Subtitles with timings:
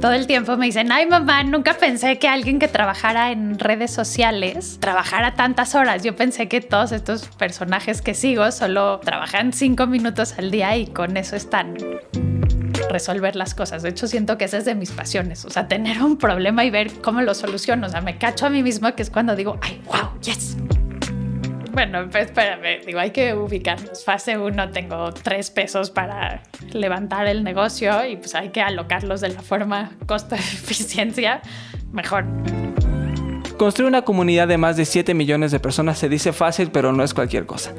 [0.00, 3.90] Todo el tiempo me dicen, ay mamá, nunca pensé que alguien que trabajara en redes
[3.90, 6.02] sociales trabajara tantas horas.
[6.02, 10.86] Yo pensé que todos estos personajes que sigo solo trabajan cinco minutos al día y
[10.86, 11.76] con eso están
[12.88, 13.82] resolver las cosas.
[13.82, 15.44] De hecho, siento que esa es de mis pasiones.
[15.44, 17.86] O sea, tener un problema y ver cómo lo soluciono.
[17.86, 20.56] O sea, me cacho a mí mismo que es cuando digo, ay, wow, yes.
[21.80, 24.04] Bueno, pues espérame, digo, hay que ubicarnos.
[24.04, 26.42] Fase 1 tengo tres pesos para
[26.74, 31.40] levantar el negocio y pues hay que alocarlos de la forma costo-eficiencia
[31.90, 32.26] mejor.
[33.56, 37.02] Construir una comunidad de más de 7 millones de personas se dice fácil, pero no
[37.02, 37.72] es cualquier cosa.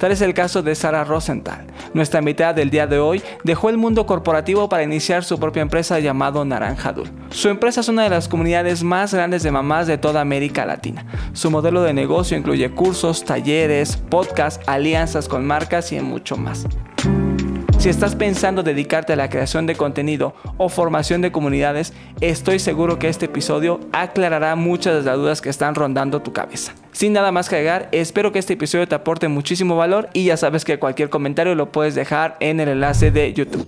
[0.00, 1.66] Tal es el caso de Sara Rosenthal.
[1.92, 6.00] Nuestra invitada del día de hoy dejó el mundo corporativo para iniciar su propia empresa
[6.00, 7.10] llamado Naranja Dul.
[7.28, 11.04] Su empresa es una de las comunidades más grandes de mamás de toda América Latina.
[11.34, 16.66] Su modelo de negocio incluye cursos, talleres, podcasts, alianzas con marcas y mucho más.
[17.76, 21.92] Si estás pensando dedicarte a la creación de contenido o formación de comunidades,
[22.22, 26.72] estoy seguro que este episodio aclarará muchas de las dudas que están rondando tu cabeza.
[26.92, 30.36] Sin nada más que agregar, espero que este episodio te aporte muchísimo valor y ya
[30.36, 33.66] sabes que cualquier comentario lo puedes dejar en el enlace de YouTube.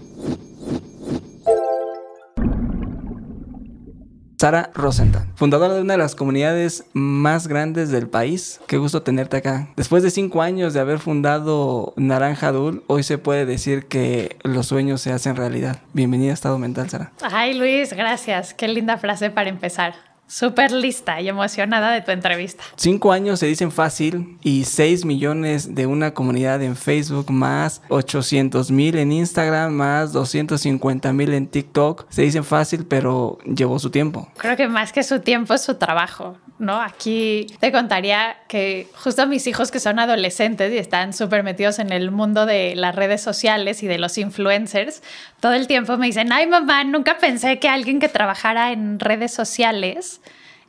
[4.42, 8.60] Sara Rosenthal, fundadora de una de las comunidades más grandes del país.
[8.66, 9.68] Qué gusto tenerte acá.
[9.76, 14.66] Después de cinco años de haber fundado Naranja Dul, hoy se puede decir que los
[14.66, 15.78] sueños se hacen realidad.
[15.92, 17.12] Bienvenida a Estado Mental, Sara.
[17.22, 18.52] Ay, Luis, gracias.
[18.52, 19.94] Qué linda frase para empezar.
[20.26, 22.64] Súper lista y emocionada de tu entrevista.
[22.76, 28.70] Cinco años se dicen fácil y seis millones de una comunidad en Facebook, más 800
[28.70, 32.06] mil en Instagram, más 250 mil en TikTok.
[32.08, 34.28] Se dicen fácil, pero llevó su tiempo.
[34.38, 36.38] Creo que más que su tiempo es su trabajo.
[36.62, 36.80] ¿no?
[36.80, 41.92] Aquí te contaría que justo mis hijos que son adolescentes y están súper metidos en
[41.92, 45.02] el mundo de las redes sociales y de los influencers,
[45.40, 49.34] todo el tiempo me dicen, ay mamá, nunca pensé que alguien que trabajara en redes
[49.34, 50.20] sociales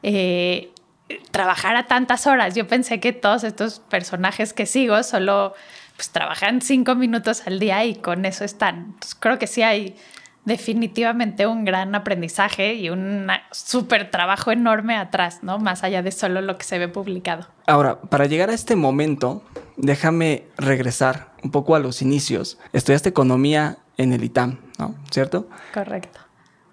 [0.03, 0.71] eh,
[1.31, 2.55] trabajara tantas horas.
[2.55, 5.53] Yo pensé que todos estos personajes que sigo solo
[5.95, 8.95] pues, trabajan cinco minutos al día y con eso están.
[9.19, 9.95] creo que sí hay
[10.45, 15.57] definitivamente un gran aprendizaje y un súper trabajo enorme atrás, ¿no?
[15.57, 17.47] Más allá de solo lo que se ve publicado.
[17.65, 19.43] Ahora, para llegar a este momento,
[19.77, 22.59] déjame regresar un poco a los inicios.
[22.73, 24.95] Estudiaste economía en el ITAM, ¿no?
[25.11, 25.47] ¿Cierto?
[25.73, 26.19] Correcto.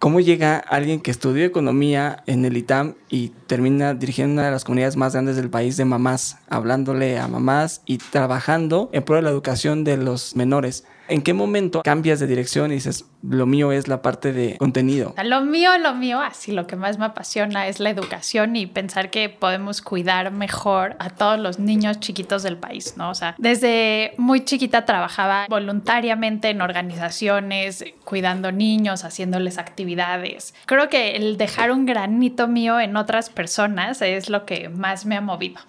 [0.01, 4.65] ¿Cómo llega alguien que estudió economía en el ITAM y termina dirigiendo una de las
[4.65, 9.23] comunidades más grandes del país de mamás, hablándole a mamás y trabajando en pro de
[9.23, 10.87] la educación de los menores?
[11.11, 15.13] ¿En qué momento cambias de dirección y dices, lo mío es la parte de contenido?
[15.25, 19.11] Lo mío, lo mío, así lo que más me apasiona es la educación y pensar
[19.11, 23.11] que podemos cuidar mejor a todos los niños chiquitos del país, ¿no?
[23.11, 30.55] O sea, desde muy chiquita trabajaba voluntariamente en organizaciones, cuidando niños, haciéndoles actividades.
[30.67, 35.17] Creo que el dejar un granito mío en otras personas es lo que más me
[35.17, 35.61] ha movido.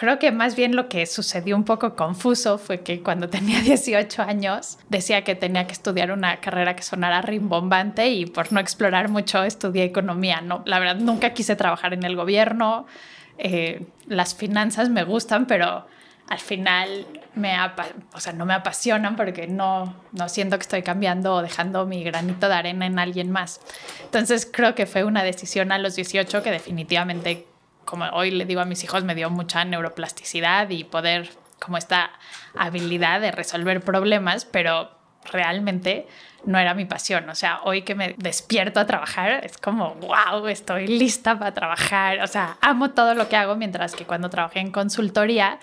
[0.00, 4.22] Creo que más bien lo que sucedió un poco confuso fue que cuando tenía 18
[4.22, 9.10] años decía que tenía que estudiar una carrera que sonara rimbombante y por no explorar
[9.10, 10.40] mucho estudié economía.
[10.40, 12.86] No, la verdad nunca quise trabajar en el gobierno.
[13.36, 15.86] Eh, las finanzas me gustan, pero
[16.30, 17.54] al final me
[18.14, 22.02] o sea, no me apasionan porque no, no siento que estoy cambiando o dejando mi
[22.04, 23.60] granito de arena en alguien más.
[24.04, 27.49] Entonces creo que fue una decisión a los 18 que definitivamente
[27.90, 31.28] como hoy le digo a mis hijos, me dio mucha neuroplasticidad y poder,
[31.58, 32.12] como esta
[32.56, 34.92] habilidad de resolver problemas, pero
[35.24, 36.06] realmente
[36.44, 37.28] no era mi pasión.
[37.28, 42.20] O sea, hoy que me despierto a trabajar, es como, wow, estoy lista para trabajar.
[42.22, 45.58] O sea, amo todo lo que hago, mientras que cuando trabajé en consultoría,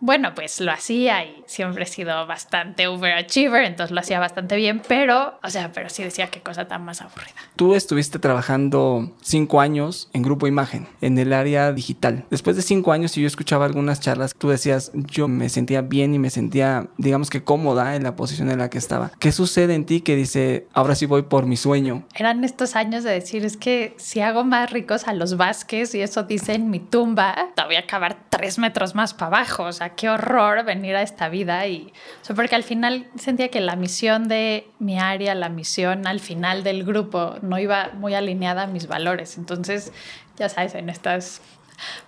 [0.00, 4.82] bueno, pues lo hacía y siempre he sido bastante overachiever, entonces lo hacía bastante bien,
[4.86, 7.34] pero, o sea, pero sí decía qué cosa tan más aburrida.
[7.56, 12.24] Tú estuviste trabajando cinco años en Grupo Imagen, en el área digital.
[12.30, 16.14] Después de cinco años y yo escuchaba algunas charlas, tú decías, yo me sentía bien
[16.14, 19.12] y me sentía, digamos que cómoda en la posición en la que estaba.
[19.18, 22.04] ¿Qué sucede en ti que dice, ahora sí voy por mi sueño?
[22.14, 26.02] Eran estos años de decir, es que si hago más ricos a los Vázquez y
[26.02, 29.72] eso dice en mi tumba, te voy a acabar tres metros más para abajo, o
[29.72, 31.92] sea, qué horror venir a esta vida y
[32.34, 36.84] porque al final sentía que la misión de mi área, la misión al final del
[36.84, 39.38] grupo no iba muy alineada a mis valores.
[39.38, 39.92] Entonces,
[40.36, 41.40] ya sabes, en estas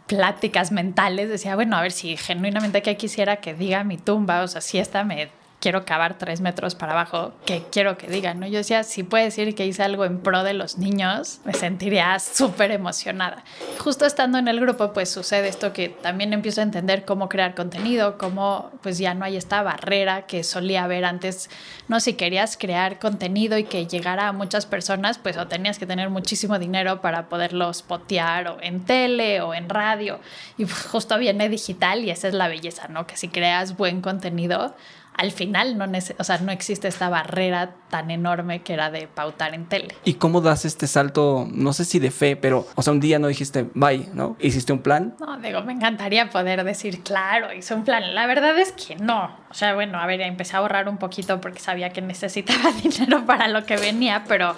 [0.06, 4.48] pláticas mentales decía, bueno, a ver si genuinamente que quisiera que diga mi tumba, o
[4.48, 5.30] sea, si esta me
[5.60, 8.38] quiero cavar tres metros para abajo, ¿qué quiero que digan?
[8.38, 8.46] ¿no?
[8.46, 12.18] Yo decía, si puede decir que hice algo en pro de los niños, me sentiría
[12.18, 13.44] súper emocionada.
[13.78, 17.54] Justo estando en el grupo, pues sucede esto que también empiezo a entender cómo crear
[17.54, 21.50] contenido, cómo pues ya no hay esta barrera que solía haber antes,
[21.88, 25.86] no si querías crear contenido y que llegara a muchas personas, pues o tenías que
[25.86, 30.20] tener muchísimo dinero para poderlo spotear o en tele o en radio
[30.56, 33.06] y justo viene digital y esa es la belleza, ¿no?
[33.06, 34.74] Que si creas buen contenido,
[35.18, 35.84] al final no,
[36.18, 39.96] o sea, no existe esta barrera tan enorme que era de pautar en tele.
[40.04, 43.18] ¿Y cómo das este salto, no sé si de fe, pero, o sea, un día
[43.18, 44.36] no dijiste, bye, ¿no?
[44.38, 45.16] ¿Hiciste un plan?
[45.18, 48.14] No, digo, me encantaría poder decir, claro, hice un plan.
[48.14, 49.36] La verdad es que no.
[49.50, 53.26] O sea, bueno, a ver, empecé a ahorrar un poquito porque sabía que necesitaba dinero
[53.26, 54.54] para lo que venía, pero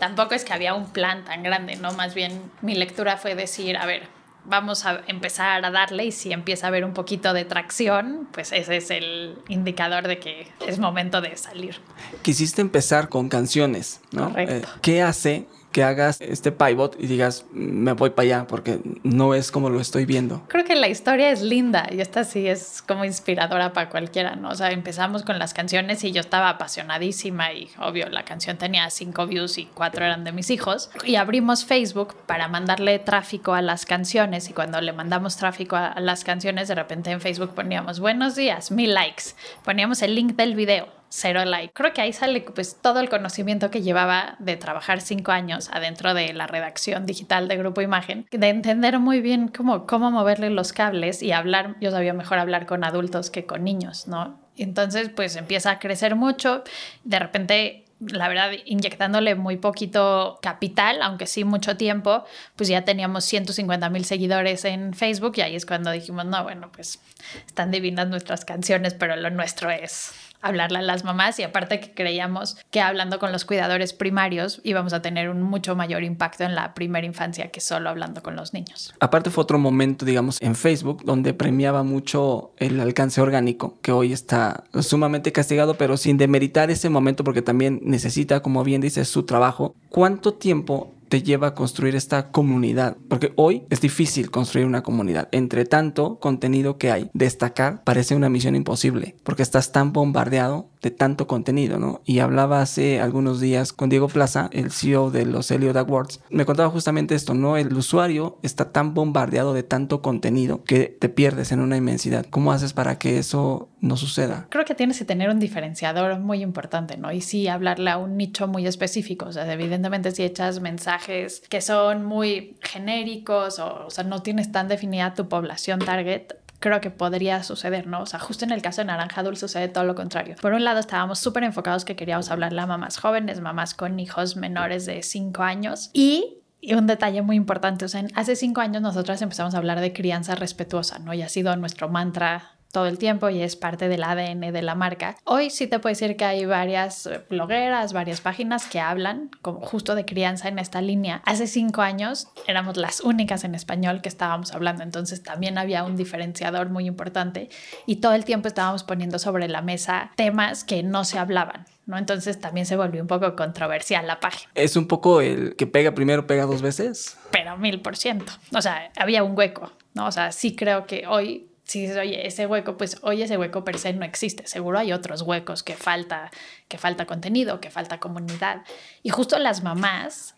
[0.00, 1.92] tampoco es que había un plan tan grande, ¿no?
[1.92, 4.08] Más bien mi lectura fue decir, a ver,
[4.44, 8.52] vamos a empezar a darle y si empieza a haber un poquito de tracción, pues
[8.52, 11.76] ese es el indicador de que es momento de salir.
[12.22, 14.30] Quisiste empezar con canciones, ¿no?
[14.30, 14.68] Correcto.
[14.68, 19.34] Eh, ¿Qué hace que hagas este pivot y digas, me voy para allá porque no
[19.34, 20.42] es como lo estoy viendo.
[20.48, 24.50] Creo que la historia es linda y esta sí es como inspiradora para cualquiera, ¿no?
[24.50, 28.88] O sea, empezamos con las canciones y yo estaba apasionadísima y obvio, la canción tenía
[28.90, 30.90] cinco views y cuatro eran de mis hijos.
[31.04, 35.98] Y abrimos Facebook para mandarle tráfico a las canciones y cuando le mandamos tráfico a
[36.00, 39.24] las canciones, de repente en Facebook poníamos buenos días, mil likes,
[39.64, 41.74] poníamos el link del video cero like.
[41.74, 46.14] Creo que ahí sale pues todo el conocimiento que llevaba de trabajar cinco años adentro
[46.14, 50.72] de la redacción digital de Grupo Imagen, de entender muy bien cómo, cómo moverle los
[50.72, 54.40] cables y hablar, yo sabía mejor hablar con adultos que con niños, ¿no?
[54.56, 56.64] Entonces pues empieza a crecer mucho,
[57.04, 62.24] de repente la verdad, inyectándole muy poquito capital, aunque sí mucho tiempo,
[62.56, 66.72] pues ya teníamos 150 mil seguidores en Facebook y ahí es cuando dijimos, no, bueno,
[66.72, 67.00] pues
[67.46, 71.94] están divinas nuestras canciones, pero lo nuestro es hablarle a las mamás y aparte que
[71.94, 76.54] creíamos que hablando con los cuidadores primarios íbamos a tener un mucho mayor impacto en
[76.54, 78.94] la primera infancia que solo hablando con los niños.
[79.00, 84.12] Aparte fue otro momento, digamos, en Facebook donde premiaba mucho el alcance orgánico, que hoy
[84.12, 89.24] está sumamente castigado, pero sin demeritar ese momento porque también necesita, como bien dice, su
[89.24, 89.74] trabajo.
[89.88, 92.96] ¿Cuánto tiempo te lleva a construir esta comunidad.
[93.10, 95.28] Porque hoy es difícil construir una comunidad.
[95.30, 99.16] Entre tanto contenido que hay, destacar parece una misión imposible.
[99.22, 102.00] Porque estás tan bombardeado de tanto contenido, ¿no?
[102.06, 106.20] Y hablaba hace algunos días con Diego Plaza, el CEO de los Elliot Awards.
[106.30, 107.58] Me contaba justamente esto, ¿no?
[107.58, 112.26] El usuario está tan bombardeado de tanto contenido que te pierdes en una inmensidad.
[112.30, 114.46] ¿Cómo haces para que eso no suceda?
[114.48, 117.12] Creo que tienes que tener un diferenciador muy importante, ¿no?
[117.12, 119.26] Y sí hablarle a un nicho muy específico.
[119.26, 124.52] O sea, evidentemente si echas mensajes que son muy genéricos o, o sea, no tienes
[124.52, 128.02] tan definida tu población target, creo que podría suceder, ¿no?
[128.02, 130.36] O sea, justo en el caso de Naranja Dulce sucede todo lo contrario.
[130.40, 134.36] Por un lado, estábamos súper enfocados que queríamos hablarle a mamás jóvenes, mamás con hijos
[134.36, 138.80] menores de 5 años y y un detalle muy importante, o sea, hace cinco años
[138.82, 141.12] nosotras empezamos a hablar de crianza respetuosa, ¿no?
[141.12, 144.74] Y ha sido nuestro mantra todo el tiempo y es parte del ADN de la
[144.74, 145.16] marca.
[145.24, 149.60] Hoy sí te puedo decir que hay varias eh, blogueras, varias páginas que hablan como
[149.60, 151.22] justo de crianza en esta línea.
[151.26, 155.96] Hace cinco años éramos las únicas en español que estábamos hablando, entonces también había un
[155.96, 157.50] diferenciador muy importante
[157.86, 161.66] y todo el tiempo estábamos poniendo sobre la mesa temas que no se hablaban.
[161.84, 161.98] ¿no?
[161.98, 164.50] Entonces también se volvió un poco controversial la página.
[164.54, 167.18] Es un poco el que pega primero, pega dos veces.
[167.30, 168.32] Pero mil por ciento.
[168.54, 170.06] O sea, había un hueco, ¿no?
[170.06, 173.64] O sea, sí creo que hoy si dices, oye, ese hueco, pues hoy ese hueco
[173.64, 174.46] per se no existe.
[174.46, 176.30] Seguro hay otros huecos que falta,
[176.68, 178.60] que falta contenido, que falta comunidad.
[179.02, 180.34] Y justo las mamás,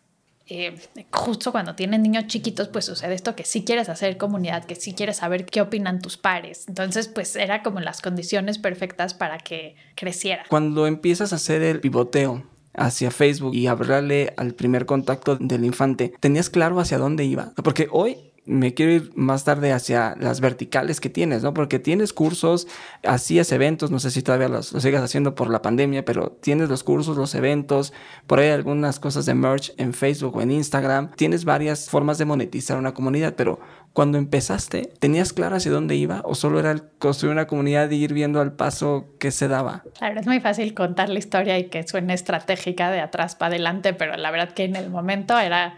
[0.46, 0.76] eh,
[1.10, 4.94] justo cuando tienen niños chiquitos, pues sucede esto que sí quieres hacer comunidad, que sí
[4.94, 6.66] quieres saber qué opinan tus pares.
[6.68, 10.44] Entonces, pues era como las condiciones perfectas para que creciera.
[10.48, 16.14] Cuando empiezas a hacer el pivoteo hacia Facebook y hablarle al primer contacto del infante,
[16.20, 17.54] ¿tenías claro hacia dónde iba?
[17.56, 21.54] Porque hoy me quiero ir más tarde hacia las verticales que tienes, ¿no?
[21.54, 22.66] Porque tienes cursos,
[23.02, 26.84] hacías eventos, no sé si todavía los, sigas haciendo por la pandemia, pero tienes los
[26.84, 27.92] cursos, los eventos,
[28.26, 31.10] por ahí algunas cosas de merch en Facebook o en Instagram.
[31.12, 33.60] Tienes varias formas de monetizar una comunidad, pero
[33.94, 38.12] cuando empezaste, ¿tenías claro hacia dónde iba o solo era construir una comunidad y ir
[38.12, 39.84] viendo al paso que se daba?
[39.96, 43.94] Claro, es muy fácil contar la historia y que suene estratégica de atrás para adelante,
[43.94, 45.76] pero la verdad que en el momento era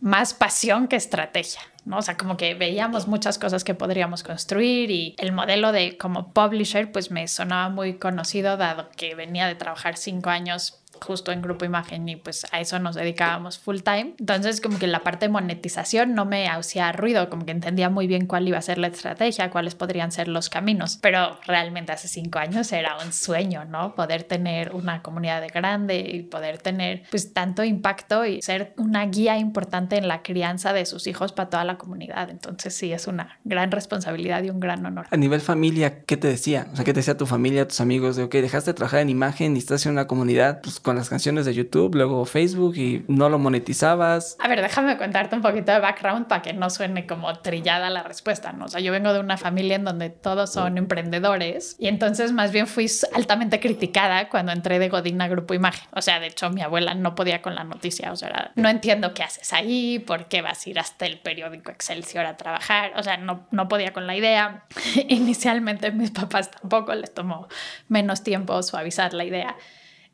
[0.00, 1.60] más pasión que estrategia.
[1.86, 1.98] ¿No?
[1.98, 6.32] O sea, como que veíamos muchas cosas que podríamos construir y el modelo de como
[6.32, 11.42] publisher pues me sonaba muy conocido dado que venía de trabajar cinco años justo en
[11.42, 14.14] Grupo Imagen y pues a eso nos dedicábamos full time.
[14.18, 18.06] Entonces como que la parte de monetización no me hacía ruido, como que entendía muy
[18.06, 22.08] bien cuál iba a ser la estrategia, cuáles podrían ser los caminos, pero realmente hace
[22.08, 23.94] cinco años era un sueño, ¿no?
[23.94, 29.06] Poder tener una comunidad de grande y poder tener pues tanto impacto y ser una
[29.06, 32.30] guía importante en la crianza de sus hijos para toda la comunidad.
[32.30, 35.06] Entonces sí, es una gran responsabilidad y un gran honor.
[35.10, 36.68] A nivel familia, ¿qué te decía?
[36.72, 39.10] O sea, ¿qué te decía tu familia, tus amigos de, ok, dejaste de trabajar en
[39.10, 43.04] imagen y estás en una comunidad pues, con las canciones de YouTube, luego Facebook y
[43.08, 44.36] no lo monetizabas?
[44.38, 48.04] A ver, déjame contarte un poquito de background para que no suene como trillada la
[48.04, 48.66] respuesta, ¿no?
[48.66, 52.52] O sea, yo vengo de una familia en donde todos son emprendedores y entonces más
[52.52, 55.88] bien fui altamente criticada cuando entré de Godín a Grupo Imagen.
[55.90, 59.12] O sea, de hecho, mi abuela no podía con la noticia, o sea, no entiendo
[59.12, 63.02] qué haces ahí, por qué vas a ir hasta el periódico Excelsior a trabajar, o
[63.02, 64.66] sea, no, no podía con la idea.
[65.08, 67.48] Inicialmente mis papás tampoco les tomó
[67.88, 69.56] menos tiempo suavizar la idea.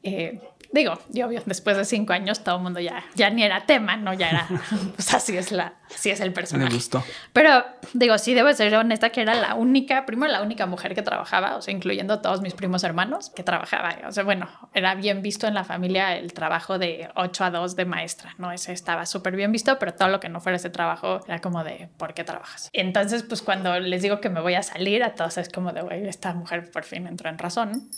[0.04, 0.40] Eh,
[0.72, 3.96] digo, y obvio, después de cinco años todo el mundo ya, ya ni era tema,
[3.96, 4.14] ¿no?
[4.14, 4.48] Ya era,
[4.96, 6.70] pues así es, la, así es el personaje.
[6.70, 7.04] Me gustó.
[7.32, 11.02] Pero digo, sí debo ser honesta que era la única, primero la única mujer que
[11.02, 13.96] trabajaba, o sea, incluyendo todos mis primos hermanos que trabajaba.
[14.08, 17.76] O sea, bueno, era bien visto en la familia el trabajo de 8 a 2
[17.76, 18.52] de maestra, ¿no?
[18.52, 21.64] Ese estaba súper bien visto, pero todo lo que no fuera ese trabajo era como
[21.64, 22.68] de, ¿por qué trabajas?
[22.72, 25.82] Entonces, pues cuando les digo que me voy a salir, a todos es como de,
[25.82, 27.90] güey, esta mujer por fin entró en razón.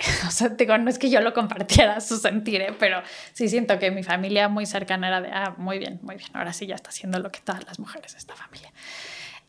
[0.26, 2.74] o sea, digo, no es que yo lo compartiera su sentir, ¿eh?
[2.78, 3.02] pero
[3.32, 6.52] sí siento que mi familia muy cercana era de, ah, muy bien, muy bien, ahora
[6.52, 8.72] sí ya está haciendo lo que todas las mujeres de esta familia.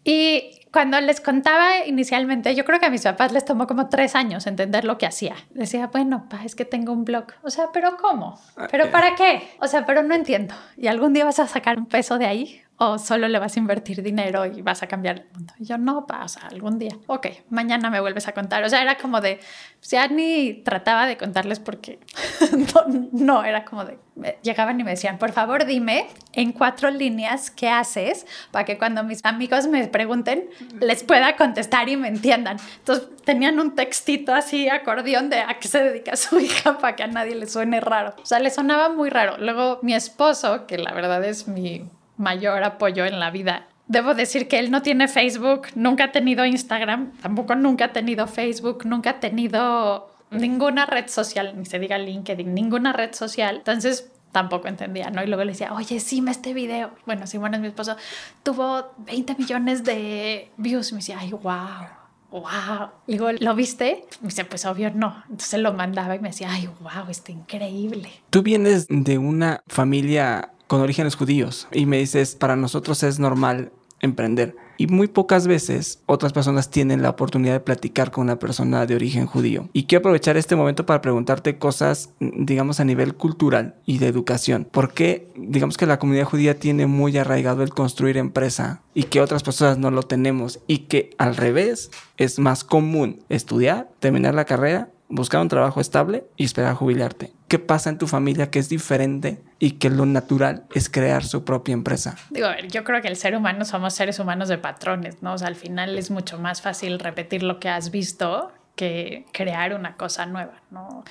[0.04, 4.16] Y cuando les contaba inicialmente, yo creo que a mis papás les tomó como tres
[4.16, 5.36] años entender lo que hacía.
[5.50, 7.26] Decía, bueno, pa, es que tengo un blog.
[7.42, 8.40] O sea, ¿pero cómo?
[8.72, 9.50] ¿Pero para qué?
[9.60, 10.56] O sea, pero no entiendo.
[10.78, 12.64] ¿Y algún día vas a sacar un peso de ahí?
[12.84, 15.54] o solo le vas a invertir dinero y vas a cambiar el mundo.
[15.60, 16.98] Y yo no pasa algún día.
[17.06, 18.64] Ok, mañana me vuelves a contar.
[18.64, 19.40] O sea, era como de,
[19.84, 22.00] ya ni trataba de contarles porque
[23.12, 24.00] no, era como de,
[24.42, 29.04] llegaban y me decían, por favor dime en cuatro líneas qué haces para que cuando
[29.04, 30.50] mis amigos me pregunten
[30.80, 32.58] les pueda contestar y me entiendan.
[32.80, 37.04] Entonces tenían un textito así, acordeón de a qué se dedica su hija para que
[37.04, 38.16] a nadie le suene raro.
[38.22, 39.38] O sea, le sonaba muy raro.
[39.38, 41.86] Luego mi esposo, que la verdad es mi
[42.18, 43.68] mayor apoyo en la vida.
[43.88, 48.26] Debo decir que él no tiene Facebook, nunca ha tenido Instagram, tampoco nunca ha tenido
[48.26, 53.58] Facebook, nunca ha tenido ninguna red social, ni se diga LinkedIn, ninguna red social.
[53.58, 55.24] Entonces tampoco entendía, ¿no?
[55.24, 56.92] Y luego le decía, oye, sí, me este video.
[57.06, 57.96] Bueno, Simón es mi esposo,
[58.44, 60.92] tuvo 20 millones de views.
[60.94, 62.90] me decía, ay, wow wow.
[63.08, 64.06] Digo, ¿lo viste?
[64.22, 65.24] Me dice, pues obvio no.
[65.30, 68.10] Entonces lo mandaba y me decía, ay, wow, está increíble.
[68.30, 73.72] Tú vienes de una familia con orígenes judíos y me dices, para nosotros es normal
[74.00, 74.56] emprender.
[74.82, 78.96] Y muy pocas veces otras personas tienen la oportunidad de platicar con una persona de
[78.96, 79.70] origen judío.
[79.74, 84.68] Y quiero aprovechar este momento para preguntarte cosas, digamos, a nivel cultural y de educación.
[84.72, 89.22] ¿Por qué, digamos que la comunidad judía tiene muy arraigado el construir empresa y que
[89.22, 90.60] otras personas no lo tenemos?
[90.66, 96.26] Y que al revés es más común estudiar, terminar la carrera buscar un trabajo estable
[96.38, 97.32] y esperar a jubilarte.
[97.52, 101.44] ¿Qué pasa en tu familia que es diferente y que lo natural es crear su
[101.44, 102.16] propia empresa?
[102.30, 105.34] Digo, a ver, yo creo que el ser humano somos seres humanos de patrones, ¿no?
[105.34, 109.74] O sea, al final es mucho más fácil repetir lo que has visto que crear
[109.74, 111.04] una cosa nueva, ¿no?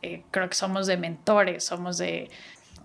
[0.00, 2.30] Eh, creo que somos de mentores, somos de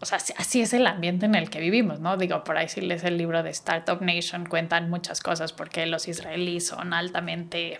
[0.02, 2.18] o sea, así es el ambiente en el que vivimos, ¿no?
[2.18, 6.08] Digo, por ahí si lees el libro de Startup Nation, cuentan muchas cosas porque los
[6.08, 7.78] israelíes son altamente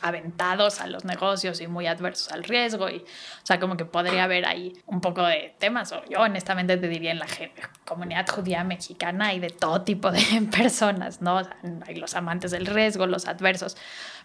[0.00, 4.24] aventados a los negocios y muy adversos al riesgo y o sea como que podría
[4.24, 7.26] haber ahí un poco de temas o yo honestamente te diría en la
[7.84, 10.22] comunidad judía mexicana y de todo tipo de
[10.56, 11.42] personas no
[11.86, 13.76] hay los amantes del riesgo los adversos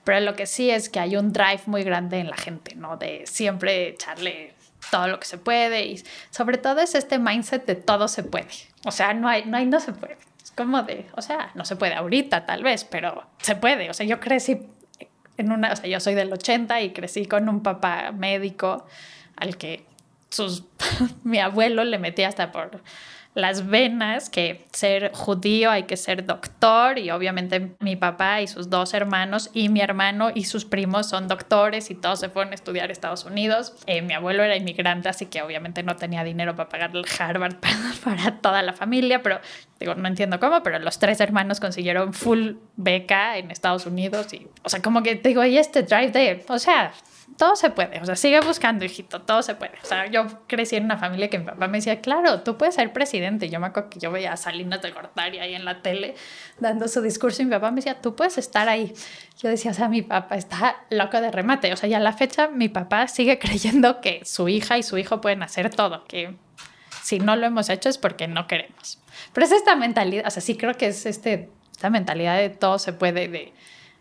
[0.04, 2.98] pero lo que sí es que hay un drive muy grande en la gente no
[2.98, 4.56] de siempre echarle
[4.90, 8.48] todo lo que se puede y sobre todo es este mindset de todo se puede
[8.86, 11.66] o sea no hay no hay no se puede es como de o sea no
[11.66, 14.68] se puede ahorita tal vez pero se puede o sea yo crecí
[15.38, 18.86] en una, o sea, yo soy del 80 y crecí con un papá médico
[19.36, 19.86] al que
[20.30, 20.64] sus,
[21.24, 22.82] mi abuelo le metía hasta por
[23.38, 28.72] las venas que ser judío hay que ser doctor y obviamente mi papá y sus
[28.72, 32.56] dos hermanos y mi hermano y sus primos son doctores y todos se fueron a
[32.56, 33.76] estudiar a Estados Unidos.
[33.86, 37.58] Eh, mi abuelo era inmigrante así que obviamente no tenía dinero para pagar el Harvard
[37.60, 39.40] para, para toda la familia, pero
[39.80, 44.48] Digo, no entiendo cómo, pero los tres hermanos consiguieron full beca en Estados Unidos y,
[44.64, 46.94] o sea, como que digo, ahí este drive de, o sea,
[47.38, 49.74] todo se puede, o sea, sigue buscando, hijito, todo se puede.
[49.84, 52.76] O sea, yo crecí en una familia que mi papá me decía, claro, tú puedes
[52.76, 53.50] ser presidente.
[53.50, 56.16] Yo me acuerdo yo veía a Salinas de Gortari ahí en la tele
[56.60, 58.94] dando su discurso y mi papá me decía, tú puedes estar ahí.
[59.38, 61.72] Yo decía, o sea, mi papá está loco de remate.
[61.74, 64.98] O sea, ya a la fecha mi papá sigue creyendo que su hija y su
[64.98, 66.36] hijo pueden hacer todo, que
[67.08, 69.00] si no lo hemos hecho es porque no queremos.
[69.32, 72.80] Pero es esta mentalidad, o sea, sí creo que es este, esta mentalidad de todo
[72.80, 73.54] se puede, de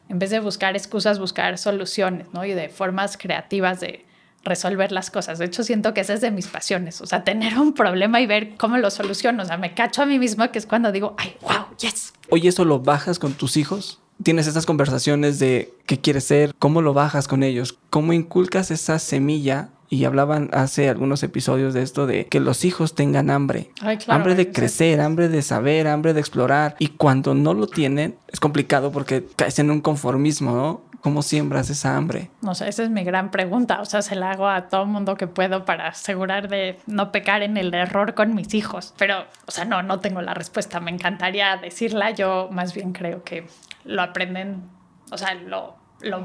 [0.08, 2.44] en vez de buscar excusas, buscar soluciones, ¿no?
[2.44, 4.04] Y de formas creativas de
[4.42, 5.38] resolver las cosas.
[5.38, 8.26] De hecho, siento que esa es de mis pasiones, o sea, tener un problema y
[8.26, 9.44] ver cómo lo soluciono.
[9.44, 12.12] O sea, me cacho a mí mismo que es cuando digo, ay, wow, yes.
[12.30, 14.00] Oye, ¿eso lo bajas con tus hijos?
[14.20, 16.56] ¿Tienes estas conversaciones de qué quieres ser?
[16.58, 17.78] ¿Cómo lo bajas con ellos?
[17.88, 22.94] ¿Cómo inculcas esa semilla y hablaban hace algunos episodios de esto de que los hijos
[22.94, 23.70] tengan hambre.
[24.08, 26.76] hambre de crecer, hambre de saber, hambre de explorar.
[26.78, 30.80] Y cuando no lo tienen, es complicado porque caes en un conformismo, ¿no?
[31.00, 32.30] ¿Cómo siembras esa hambre?
[32.42, 33.80] No sé, esa es mi gran pregunta.
[33.80, 37.42] O sea, se la hago a todo mundo que puedo para asegurar de no pecar
[37.42, 38.92] en el error con mis hijos.
[38.98, 40.80] Pero, o sea, no, no tengo la respuesta.
[40.80, 42.10] Me encantaría decirla.
[42.10, 43.46] Yo más bien creo que
[43.84, 44.64] lo aprenden,
[45.12, 46.18] o sea, lo, lo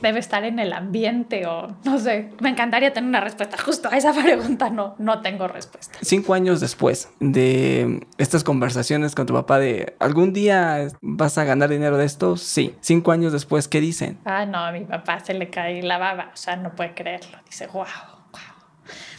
[0.00, 2.30] debe estar en el ambiente o no sé.
[2.40, 4.70] Me encantaría tener una respuesta justo a esa pregunta.
[4.70, 5.98] No, no tengo respuesta.
[6.02, 11.70] Cinco años después de estas conversaciones con tu papá de algún día vas a ganar
[11.70, 12.74] dinero de esto, sí.
[12.80, 14.18] Cinco años después, ¿qué dicen?
[14.24, 16.30] Ah, no, a mi papá se le cae la baba.
[16.32, 17.38] O sea, no puede creerlo.
[17.46, 18.40] Dice, wow, wow.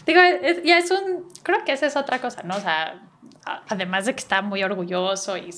[0.06, 0.22] Digo,
[0.64, 2.56] ya es un, creo que esa es otra cosa, ¿no?
[2.56, 3.02] O sea,
[3.68, 5.50] además de que está muy orgulloso y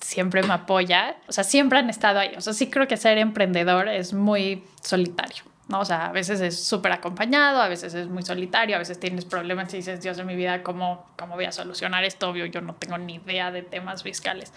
[0.00, 2.32] siempre me apoya, o sea, siempre han estado ahí.
[2.36, 5.44] O sea, sí creo que ser emprendedor es muy solitario.
[5.68, 5.80] ¿no?
[5.80, 9.24] O sea, a veces es súper acompañado, a veces es muy solitario, a veces tienes
[9.24, 12.30] problemas y dices, Dios de mi vida, ¿cómo, ¿cómo voy a solucionar esto?
[12.30, 14.52] Obvio, yo no tengo ni idea de temas fiscales.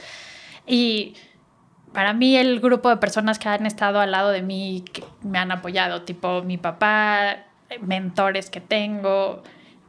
[0.66, 1.16] Y
[1.94, 5.38] para mí el grupo de personas que han estado al lado de mí, que me
[5.38, 7.44] han apoyado, tipo mi papá,
[7.82, 9.44] mentores que tengo,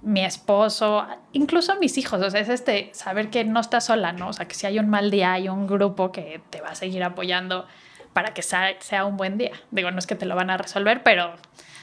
[0.04, 4.28] mi esposo, incluso mis hijos, o sea, es este saber que no estás sola, ¿no?
[4.28, 6.74] O sea, que si hay un mal día, hay un grupo que te va a
[6.74, 7.66] seguir apoyando
[8.12, 9.52] para que sea, un buen día.
[9.70, 11.32] Digo, no es que te lo van a resolver, pero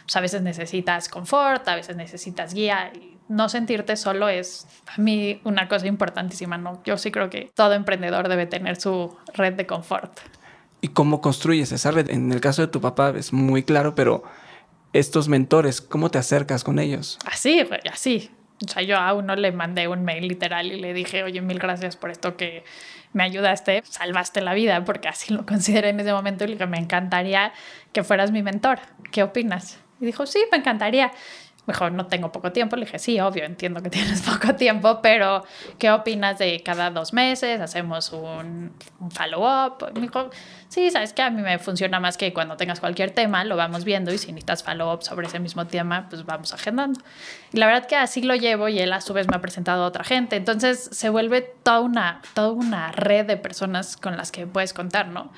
[0.03, 2.91] pues, a veces necesitas confort, a veces necesitas guía
[3.27, 6.81] no sentirte solo es a mí una cosa importantísima, ¿no?
[6.83, 10.19] Yo sí creo que todo emprendedor debe tener su red de confort.
[10.81, 12.09] ¿Y cómo construyes esa red?
[12.09, 14.23] En el caso de tu papá es muy claro, pero
[14.93, 15.81] estos mentores?
[15.81, 17.17] ¿Cómo te acercas con ellos?
[17.25, 18.31] Así, así.
[18.65, 21.57] O sea, yo a uno le mandé un mail literal y le dije, oye, mil
[21.57, 22.63] gracias por esto que
[23.13, 26.67] me ayudaste, salvaste la vida, porque así lo consideré en ese momento y le dije,
[26.67, 27.53] me encantaría
[27.91, 28.79] que fueras mi mentor.
[29.11, 29.79] ¿Qué opinas?
[29.99, 31.11] Y dijo, sí, me encantaría.
[31.71, 32.75] Mejor no tengo poco tiempo.
[32.75, 35.45] Le dije, sí, obvio, entiendo que tienes poco tiempo, pero
[35.79, 37.61] ¿qué opinas de cada dos meses?
[37.61, 39.93] Hacemos un, un follow-up.
[39.95, 40.29] Me dijo,
[40.67, 43.85] sí, sabes que a mí me funciona más que cuando tengas cualquier tema, lo vamos
[43.85, 46.99] viendo y si necesitas follow-up sobre ese mismo tema, pues vamos agendando.
[47.53, 49.85] Y la verdad que así lo llevo y él a su vez me ha presentado
[49.85, 50.35] a otra gente.
[50.35, 55.07] Entonces se vuelve toda una, toda una red de personas con las que puedes contar,
[55.07, 55.31] ¿no?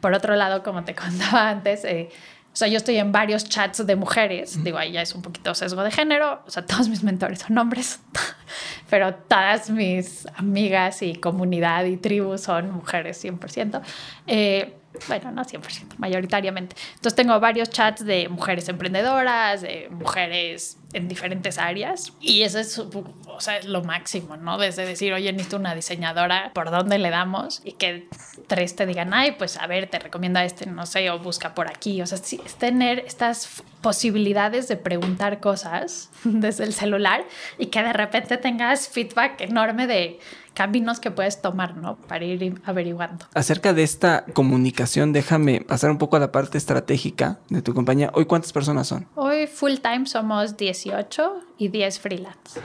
[0.00, 2.10] Por otro lado, como te contaba antes, eh,
[2.52, 5.54] o sea, yo estoy en varios chats de mujeres, digo, ahí ya es un poquito
[5.54, 8.00] sesgo de género, o sea, todos mis mentores son hombres,
[8.90, 13.82] pero todas mis amigas y comunidad y tribu son mujeres 100%.
[14.26, 16.74] Eh, bueno, no 100%, mayoritariamente.
[16.94, 22.76] Entonces tengo varios chats de mujeres emprendedoras, de mujeres en diferentes áreas y eso es,
[22.78, 24.58] o sea, es lo máximo, ¿no?
[24.58, 27.62] Desde decir, oye, necesito una diseñadora, ¿por dónde le damos?
[27.64, 28.08] Y que
[28.48, 31.54] tres te digan, ay, pues a ver, te recomiendo a este, no sé, o busca
[31.54, 32.02] por aquí.
[32.02, 37.24] O sea, sí, es tener estas posibilidades de preguntar cosas desde el celular
[37.58, 40.18] y que de repente tengas feedback enorme de
[40.60, 41.96] caminos que puedes tomar, ¿no?
[41.96, 43.24] Para ir averiguando.
[43.32, 48.10] Acerca de esta comunicación, déjame pasar un poco a la parte estratégica de tu compañía.
[48.12, 49.06] ¿Hoy cuántas personas son?
[49.14, 52.60] Hoy full time somos 18 y 10 freelance.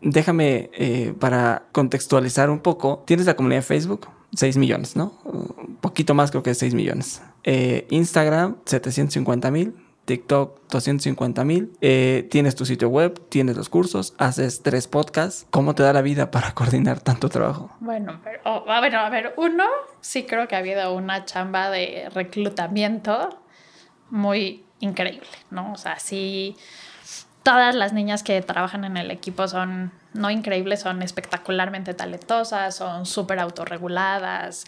[0.00, 5.16] Déjame, eh, para contextualizar un poco, tienes la comunidad de Facebook, 6 millones, ¿no?
[5.22, 7.22] Un poquito más creo que 6 millones.
[7.44, 9.72] Eh, Instagram, 750 mil.
[10.06, 15.46] TikTok 250 mil, eh, tienes tu sitio web, tienes los cursos, haces tres podcasts.
[15.50, 17.70] ¿Cómo te da la vida para coordinar tanto trabajo?
[17.80, 19.64] Bueno, pero, oh, ver, a ver, uno,
[20.00, 23.40] sí creo que ha habido una chamba de reclutamiento
[24.08, 25.72] muy increíble, ¿no?
[25.72, 26.56] O sea, sí,
[27.42, 33.06] todas las niñas que trabajan en el equipo son no increíbles, son espectacularmente talentosas, son
[33.06, 34.66] súper autorreguladas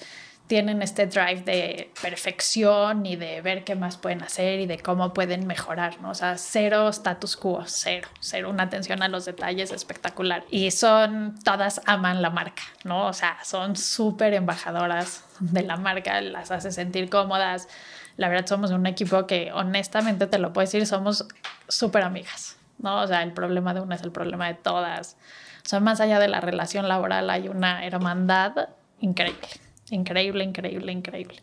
[0.48, 5.12] tienen este drive de perfección y de ver qué más pueden hacer y de cómo
[5.12, 6.10] pueden mejorar, ¿no?
[6.10, 10.44] O sea, cero status quo, cero, cero, una atención a los detalles espectacular.
[10.50, 13.08] Y son, todas aman la marca, ¿no?
[13.08, 17.68] O sea, son súper embajadoras de la marca, las hace sentir cómodas.
[18.16, 21.26] La verdad, somos un equipo que honestamente te lo puedo decir, somos
[21.68, 23.02] súper amigas, ¿no?
[23.02, 25.18] O sea, el problema de una es el problema de todas.
[25.62, 29.67] O sea, más allá de la relación laboral hay una hermandad increíble.
[29.90, 31.42] Increíble, increíble, increíble.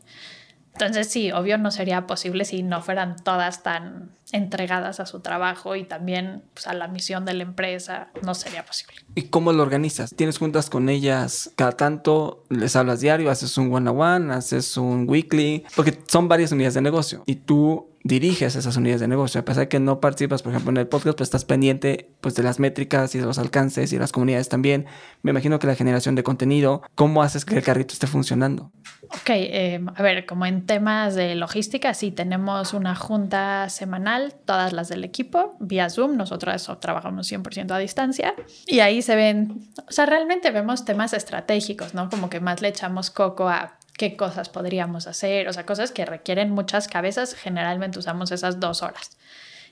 [0.76, 5.78] Entonces sí, obvio no sería posible si no fueran todas tan entregadas a su trabajo
[5.78, 8.98] y también pues, a la misión de la empresa, no sería posible.
[9.16, 10.14] ¿Y cómo lo organizas?
[10.14, 12.44] ¿Tienes juntas con ellas cada tanto?
[12.50, 13.32] ¿Les hablas diario?
[13.32, 14.34] ¿Haces un one-on-one?
[14.34, 15.64] ¿Haces un weekly?
[15.78, 19.42] Porque son varias unidades de negocio y tú diriges esas unidades de negocio.
[19.42, 22.36] A pesar de que no participas, por ejemplo, en el podcast, pues estás pendiente pues,
[22.36, 24.86] de las métricas y de los alcances y de las comunidades también.
[25.24, 28.72] Me imagino que la generación de contenido, ¿cómo haces que el carrito esté funcionando?
[29.06, 34.72] Ok, eh, a ver, como en temas de logística, sí tenemos una junta semanal, todas
[34.72, 38.36] las del equipo, vía Zoom, nosotros trabajamos 100% a distancia
[38.68, 42.10] y ahí se ven, o sea, realmente vemos temas estratégicos, ¿no?
[42.10, 46.06] Como que más le echamos coco a qué cosas podríamos hacer, o sea, cosas que
[46.06, 49.18] requieren muchas cabezas, generalmente usamos esas dos horas.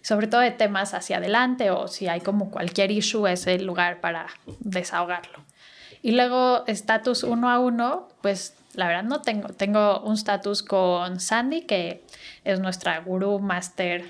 [0.02, 4.02] Sobre todo de temas hacia adelante o si hay como cualquier issue, es el lugar
[4.02, 4.28] para
[4.60, 5.40] desahogarlo.
[6.02, 9.48] Y luego, estatus uno a uno, pues la verdad no tengo.
[9.50, 12.04] Tengo un status con Sandy, que
[12.44, 14.04] es nuestra gurú, master,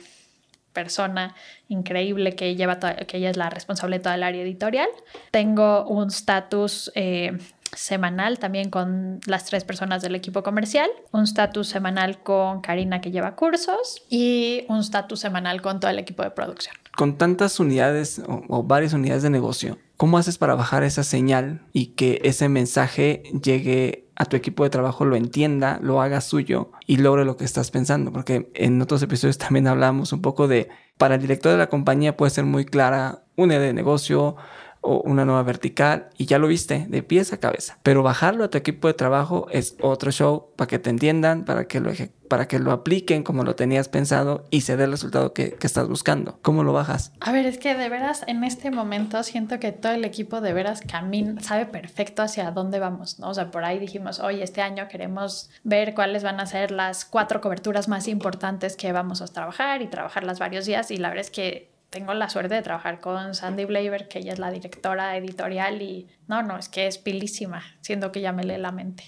[0.73, 1.35] persona
[1.69, 4.89] increíble que lleva que ella es la responsable de toda el área editorial.
[5.31, 7.37] Tengo un status eh,
[7.75, 13.11] semanal también con las tres personas del equipo comercial, un status semanal con Karina que
[13.11, 16.75] lleva cursos y un status semanal con todo el equipo de producción.
[16.95, 21.87] Con tantas unidades o, varias unidades de negocio, ¿cómo haces para bajar esa señal y
[21.87, 26.97] que ese mensaje llegue a tu equipo de trabajo, lo entienda, lo haga suyo y
[26.97, 28.11] logre lo que estás pensando?
[28.11, 32.15] Porque en otros episodios también hablamos un poco de, para el director de la compañía
[32.15, 34.35] puede ser muy clara una de negocio,
[34.83, 37.79] o una nueva vertical y ya lo viste de pies a cabeza.
[37.81, 41.67] Pero bajarlo a tu equipo de trabajo es otro show para que te entiendan, para
[41.67, 41.91] que lo,
[42.27, 45.67] para que lo apliquen como lo tenías pensado y se dé el resultado que, que,
[45.67, 46.39] estás buscando.
[46.41, 47.13] ¿Cómo lo bajas?
[47.21, 50.53] A ver, es que de veras en este momento siento que todo el equipo de
[50.53, 53.29] veras camina, sabe perfecto hacia dónde vamos, ¿no?
[53.29, 57.05] O sea, por ahí dijimos, oye, este año queremos ver cuáles van a ser las
[57.05, 61.25] cuatro coberturas más importantes que vamos a trabajar y trabajarlas varios días y la verdad
[61.25, 65.15] es que tengo la suerte de trabajar con Sandy Blaber, que ella es la directora
[65.15, 69.03] editorial y no, no, es que es pilísima, siendo que ya me lee la mente.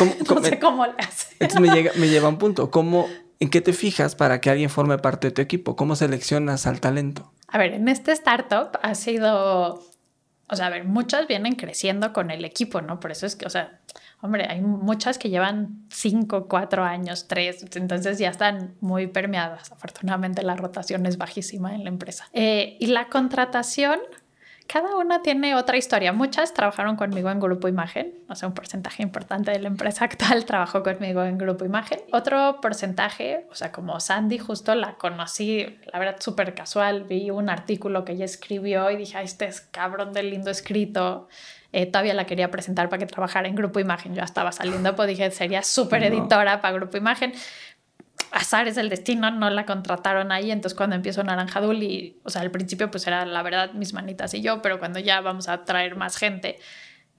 [0.28, 1.36] no sé cómo le hace.
[1.38, 2.68] Entonces me, llega, me lleva un punto.
[2.72, 3.08] ¿Cómo,
[3.38, 5.76] ¿En qué te fijas para que alguien forme parte de tu equipo?
[5.76, 7.32] ¿Cómo seleccionas al talento?
[7.46, 9.84] A ver, en este startup ha sido,
[10.48, 12.98] o sea, a ver, muchas vienen creciendo con el equipo, ¿no?
[12.98, 13.78] Por eso es que, o sea,
[14.26, 19.72] hombre, hay muchas que llevan cinco, cuatro años, tres, entonces ya están muy permeadas.
[19.72, 22.28] Afortunadamente la rotación es bajísima en la empresa.
[22.32, 23.98] Eh, y la contratación,
[24.66, 26.12] cada una tiene otra historia.
[26.12, 30.44] Muchas trabajaron conmigo en Grupo Imagen, o sea, un porcentaje importante de la empresa actual
[30.44, 32.00] trabajó conmigo en Grupo Imagen.
[32.12, 37.04] Otro porcentaje, o sea, como Sandy, justo la conocí, la verdad, súper casual.
[37.04, 41.28] Vi un artículo que ella escribió y dije, este es cabrón de lindo escrito.
[41.72, 44.14] Eh, todavía la quería presentar para que trabajara en Grupo Imagen.
[44.14, 47.32] Yo estaba saliendo, pues dije, sería súper editora para Grupo Imagen.
[48.30, 52.42] Azar es el destino, no la contrataron ahí, entonces cuando empiezo Naranjadul y, o sea,
[52.42, 55.64] al principio pues era la verdad mis manitas y yo, pero cuando ya vamos a
[55.64, 56.58] traer más gente,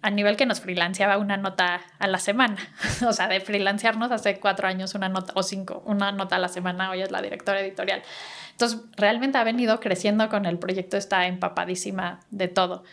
[0.02, 2.58] a nivel que nos freelanceaba una nota a la semana,
[3.08, 6.50] o sea, de freelancearnos hace cuatro años una nota o cinco, una nota a la
[6.50, 8.04] semana, hoy es la directora editorial.
[8.52, 12.84] Entonces, realmente ha venido creciendo con el proyecto, está empapadísima de todo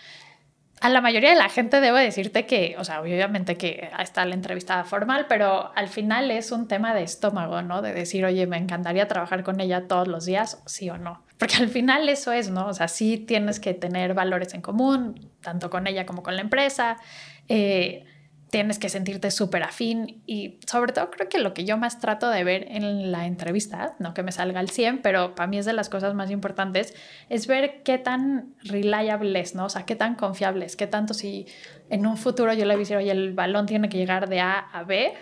[0.84, 4.34] a la mayoría de la gente debo decirte que, o sea, obviamente que está la
[4.34, 7.80] entrevista formal, pero al final es un tema de estómago, ¿no?
[7.80, 11.24] De decir, oye, me encantaría trabajar con ella todos los días, sí o no.
[11.38, 12.66] Porque al final eso es, ¿no?
[12.66, 16.42] O sea, sí tienes que tener valores en común, tanto con ella como con la
[16.42, 16.98] empresa.
[17.48, 18.04] Eh,
[18.54, 22.30] tienes que sentirte súper afín y sobre todo creo que lo que yo más trato
[22.30, 25.66] de ver en la entrevista, no que me salga al 100, pero para mí es
[25.66, 26.94] de las cosas más importantes,
[27.28, 29.64] es ver qué tan reliable es, ¿no?
[29.64, 31.48] O sea, qué tan confiable es, qué tanto si
[31.90, 34.84] en un futuro yo le decir, oye, el balón tiene que llegar de A a
[34.84, 35.14] B,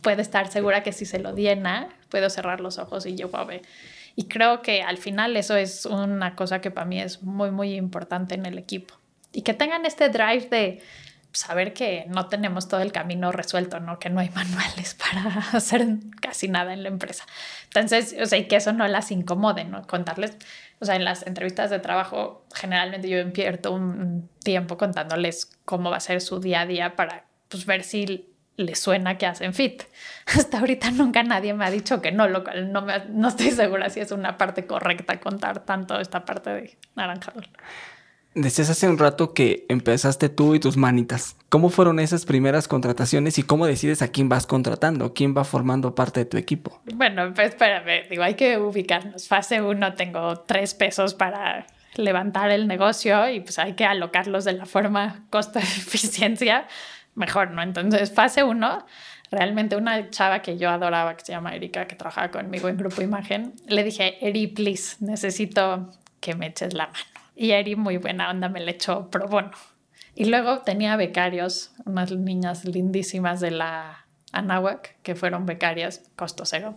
[0.00, 3.14] puede estar segura que si se lo di en A, puedo cerrar los ojos y
[3.14, 3.60] llego a B.
[4.16, 7.74] Y creo que al final eso es una cosa que para mí es muy, muy
[7.74, 8.94] importante en el equipo.
[9.34, 10.80] Y que tengan este drive de
[11.32, 13.98] saber que no tenemos todo el camino resuelto, ¿no?
[13.98, 15.86] Que no hay manuales para hacer
[16.20, 17.24] casi nada en la empresa.
[17.64, 19.86] Entonces, o sea, y que eso no las incomode, ¿no?
[19.86, 20.36] Contarles,
[20.80, 25.96] o sea, en las entrevistas de trabajo, generalmente yo invierto un tiempo contándoles cómo va
[25.96, 29.84] a ser su día a día para, pues, ver si le suena que hacen fit.
[30.26, 33.50] Hasta ahorita nunca nadie me ha dicho que no, lo cual no, me, no estoy
[33.50, 37.32] segura si es una parte correcta contar tanto esta parte de Naranja
[38.34, 41.36] Decías hace un rato que empezaste tú y tus manitas.
[41.48, 45.14] ¿Cómo fueron esas primeras contrataciones y cómo decides a quién vas contratando?
[45.14, 46.80] ¿Quién va formando parte de tu equipo?
[46.94, 49.26] Bueno, pues espérame, digo, hay que ubicarnos.
[49.26, 54.52] Fase 1 tengo tres pesos para levantar el negocio y pues hay que alocarlos de
[54.52, 56.68] la forma costo-eficiencia
[57.14, 57.62] mejor, ¿no?
[57.62, 58.86] Entonces, fase 1,
[59.32, 63.02] realmente una chava que yo adoraba, que se llama Erika, que trabajaba conmigo en Grupo
[63.02, 68.30] Imagen, le dije, Eri, please, necesito que me eches la mano y Eri, muy buena
[68.30, 69.52] onda, me le echó pro bono.
[70.16, 76.76] Y luego tenía becarios, unas niñas lindísimas de la Anáhuac, que fueron becarias, costo cero.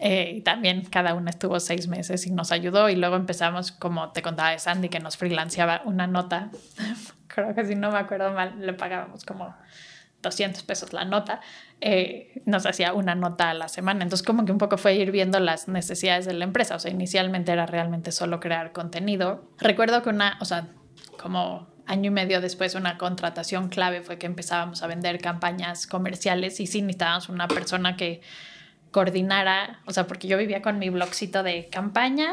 [0.00, 2.88] Eh, y también cada una estuvo seis meses y nos ayudó.
[2.88, 6.50] Y luego empezamos, como te contaba de Sandy, que nos freelanceaba una nota.
[7.28, 9.54] Creo que si no me acuerdo mal, le pagábamos como
[10.24, 11.40] 200 pesos la nota,
[11.80, 14.02] eh, nos hacía una nota a la semana.
[14.02, 16.74] Entonces como que un poco fue ir viendo las necesidades de la empresa.
[16.74, 19.48] O sea, inicialmente era realmente solo crear contenido.
[19.58, 20.66] Recuerdo que una, o sea,
[21.22, 26.58] como año y medio después una contratación clave fue que empezábamos a vender campañas comerciales
[26.60, 28.20] y sí necesitábamos una persona que
[28.90, 32.30] coordinara, o sea, porque yo vivía con mi blogcito de campaña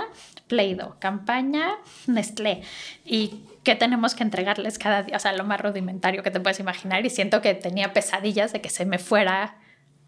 [0.47, 1.71] Play-Doh, campaña
[2.07, 2.61] Nestlé
[3.03, 6.59] y qué tenemos que entregarles cada día, o sea, lo más rudimentario que te puedes
[6.59, 9.57] imaginar y siento que tenía pesadillas de que se me fuera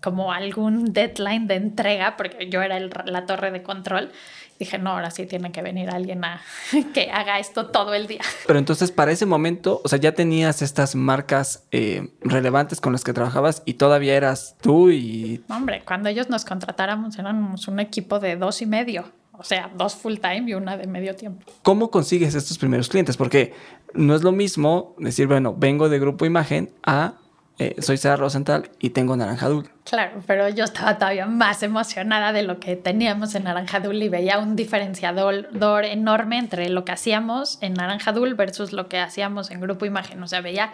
[0.01, 4.11] como algún deadline de entrega, porque yo era la torre de control
[4.59, 6.41] dije, no, ahora sí tiene que venir alguien a
[6.93, 8.21] que haga esto todo el día.
[8.47, 13.03] Pero entonces para ese momento, o sea, ya tenías estas marcas eh, relevantes con las
[13.03, 15.43] que trabajabas y todavía eras tú y...
[15.49, 19.05] Hombre, cuando ellos nos contratáramos éramos un equipo de dos y medio.
[19.35, 21.51] O sea, dos full time y una de medio tiempo.
[21.63, 23.17] ¿Cómo consigues estos primeros clientes?
[23.17, 23.53] Porque
[23.93, 27.15] no es lo mismo decir, bueno, vengo de Grupo Imagen a
[27.59, 29.69] eh, soy Sara Rosenthal y tengo Naranja Dul.
[29.83, 34.09] Claro, pero yo estaba todavía más emocionada de lo que teníamos en Naranja Dul y
[34.09, 39.51] veía un diferenciador enorme entre lo que hacíamos en Naranja Dul versus lo que hacíamos
[39.51, 40.21] en Grupo Imagen.
[40.23, 40.73] O sea, veía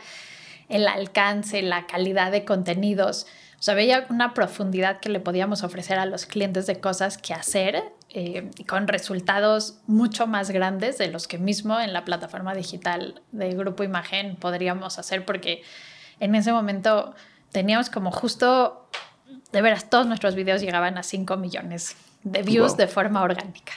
[0.69, 3.27] el alcance, la calidad de contenidos.
[3.59, 7.33] O sea, veía una profundidad que le podíamos ofrecer a los clientes de cosas que
[7.33, 13.21] hacer eh, con resultados mucho más grandes de los que mismo en la plataforma digital
[13.31, 15.61] de Grupo Imagen podríamos hacer porque
[16.19, 17.13] en ese momento
[17.51, 18.89] teníamos como justo,
[19.51, 23.73] de veras, todos nuestros videos llegaban a 5 millones de views de forma orgánica.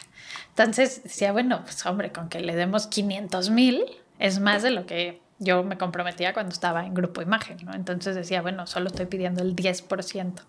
[0.48, 3.84] Entonces decía, bueno, pues hombre, con que le demos 500 mil
[4.18, 7.74] es más de lo que yo me comprometía cuando estaba en Grupo Imagen, ¿no?
[7.74, 10.40] Entonces decía, bueno, solo estoy pidiendo el 10%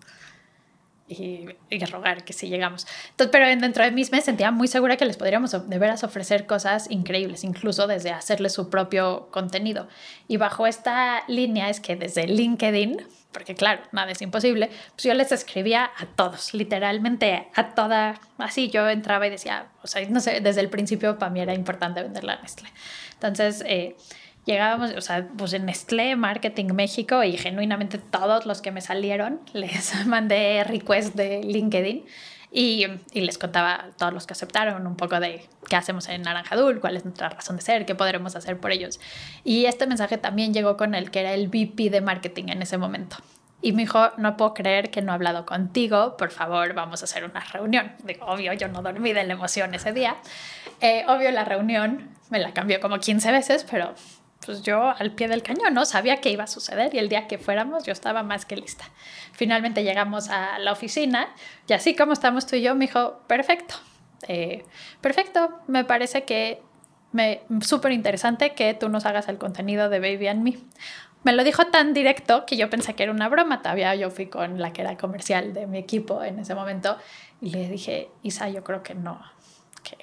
[1.08, 1.48] y,
[1.90, 2.86] rogar que sí llegamos.
[3.10, 6.46] Entonces, pero dentro de mí me sentía muy segura que les podríamos de veras ofrecer
[6.46, 9.88] cosas increíbles, incluso desde hacerles su propio contenido.
[10.28, 15.14] Y bajo esta línea es que desde LinkedIn, porque claro, nada es imposible, pues yo
[15.14, 20.20] les escribía a todos, literalmente a toda, así yo entraba y decía, o sea, no
[20.20, 22.70] sé, desde el principio para mí era importante vender la Nestlé.
[23.14, 23.96] Entonces, eh,
[24.46, 29.40] llegábamos, o sea, pues en Nestlé Marketing México y genuinamente todos los que me salieron
[29.52, 32.04] les mandé request de LinkedIn
[32.50, 36.22] y, y, les contaba a todos los que aceptaron un poco de qué hacemos en
[36.22, 39.00] Naranjadul, cuál es nuestra razón de ser, qué podremos hacer por ellos.
[39.42, 42.78] Y este mensaje también llegó con el que era el VP de marketing en ese
[42.78, 43.16] momento.
[43.60, 47.06] Y me dijo, no puedo creer que no he hablado contigo, por favor, vamos a
[47.06, 47.92] hacer una reunión.
[48.04, 50.18] Digo, obvio, yo no dormí de la emoción ese día.
[50.80, 53.94] Eh, obvio, la reunión me la cambió como 15 veces, pero
[54.44, 55.84] pues yo al pie del cañón, ¿no?
[55.84, 58.84] Sabía que iba a suceder y el día que fuéramos yo estaba más que lista.
[59.32, 61.28] Finalmente llegamos a la oficina
[61.66, 63.76] y así como estamos tú y yo, me dijo, perfecto,
[64.28, 64.64] eh,
[65.00, 66.62] perfecto, me parece que
[67.12, 70.58] me súper interesante que tú nos hagas el contenido de Baby and Me.
[71.22, 73.62] Me lo dijo tan directo que yo pensé que era una broma.
[73.62, 76.98] Todavía yo fui con la que era comercial de mi equipo en ese momento
[77.40, 79.22] y le dije, Isa, yo creo que no,
[79.82, 79.96] que,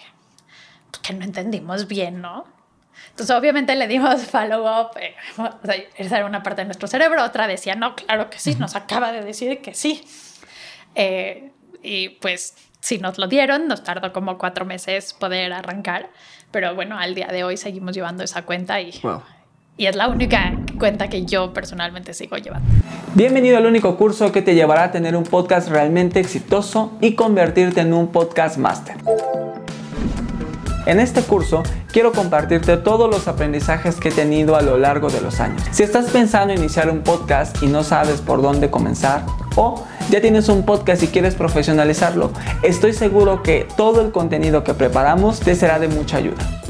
[1.04, 2.61] que no entendimos bien, ¿no?
[3.10, 4.98] Entonces, obviamente le dimos follow-up.
[5.00, 5.16] Eh,
[5.98, 7.24] esa era una parte de nuestro cerebro.
[7.24, 10.04] Otra decía, no, claro que sí, nos acaba de decir que sí.
[10.96, 11.52] Eh,
[11.84, 16.10] y pues sí nos lo dieron, nos tardó como cuatro meses poder arrancar,
[16.52, 19.00] pero bueno, al día de hoy seguimos llevando esa cuenta y,
[19.78, 22.68] y es la única cuenta que yo personalmente sigo llevando.
[23.14, 27.82] Bienvenido al único curso que te llevará a tener un podcast realmente exitoso y convertirte
[27.82, 28.98] en un podcast master.
[30.86, 35.22] En este curso quiero compartirte todos los aprendizajes que he tenido a lo largo de
[35.22, 35.62] los años.
[35.72, 40.22] Si estás pensando en iniciar un podcast y no sabes por dónde comenzar o ya
[40.22, 42.32] tienes un podcast y quieres profesionalizarlo,
[42.64, 46.61] estoy seguro que todo el contenido que preparamos te será de mucha ayuda.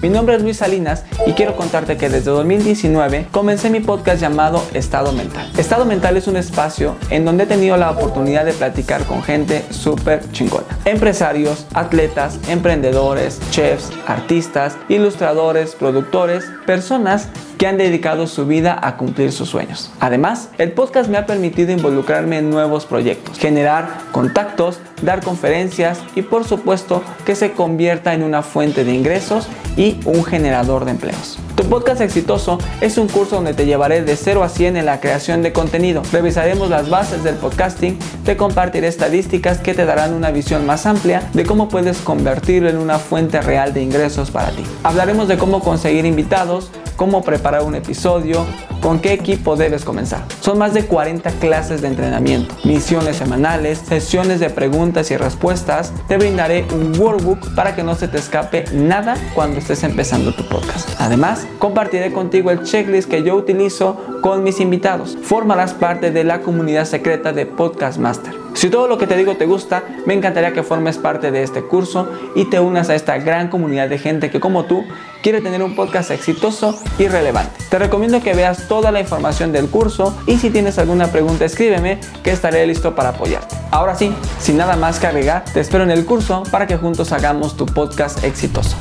[0.00, 4.62] Mi nombre es Luis Salinas y quiero contarte que desde 2019 comencé mi podcast llamado
[4.72, 5.50] Estado Mental.
[5.58, 9.64] Estado Mental es un espacio en donde he tenido la oportunidad de platicar con gente
[9.70, 10.66] súper chingona.
[10.84, 19.32] Empresarios, atletas, emprendedores, chefs, artistas, ilustradores, productores, personas que han dedicado su vida a cumplir
[19.32, 19.90] sus sueños.
[19.98, 26.22] Además, el podcast me ha permitido involucrarme en nuevos proyectos, generar contactos, dar conferencias y
[26.22, 31.38] por supuesto que se convierta en una fuente de ingresos y un generador de empleos.
[31.56, 35.00] Tu podcast exitoso es un curso donde te llevaré de 0 a 100 en la
[35.00, 36.02] creación de contenido.
[36.12, 41.28] Revisaremos las bases del podcasting, te compartiré estadísticas que te darán una visión más amplia
[41.32, 44.62] de cómo puedes convertirlo en una fuente real de ingresos para ti.
[44.84, 48.44] Hablaremos de cómo conseguir invitados, cómo preparar un episodio,
[48.82, 50.24] con qué equipo debes comenzar.
[50.40, 55.92] Son más de 40 clases de entrenamiento, misiones semanales, sesiones de preguntas y respuestas.
[56.08, 60.46] Te brindaré un workbook para que no se te escape nada cuando estés empezando tu
[60.48, 60.90] podcast.
[60.98, 65.16] Además, compartiré contigo el checklist que yo utilizo con mis invitados.
[65.22, 68.37] Formarás parte de la comunidad secreta de Podcast Master.
[68.58, 71.62] Si todo lo que te digo te gusta, me encantaría que formes parte de este
[71.62, 74.84] curso y te unas a esta gran comunidad de gente que como tú
[75.22, 77.52] quiere tener un podcast exitoso y relevante.
[77.70, 82.00] Te recomiendo que veas toda la información del curso y si tienes alguna pregunta escríbeme
[82.24, 83.54] que estaré listo para apoyarte.
[83.70, 87.12] Ahora sí, sin nada más que agregar, te espero en el curso para que juntos
[87.12, 88.76] hagamos tu podcast exitoso.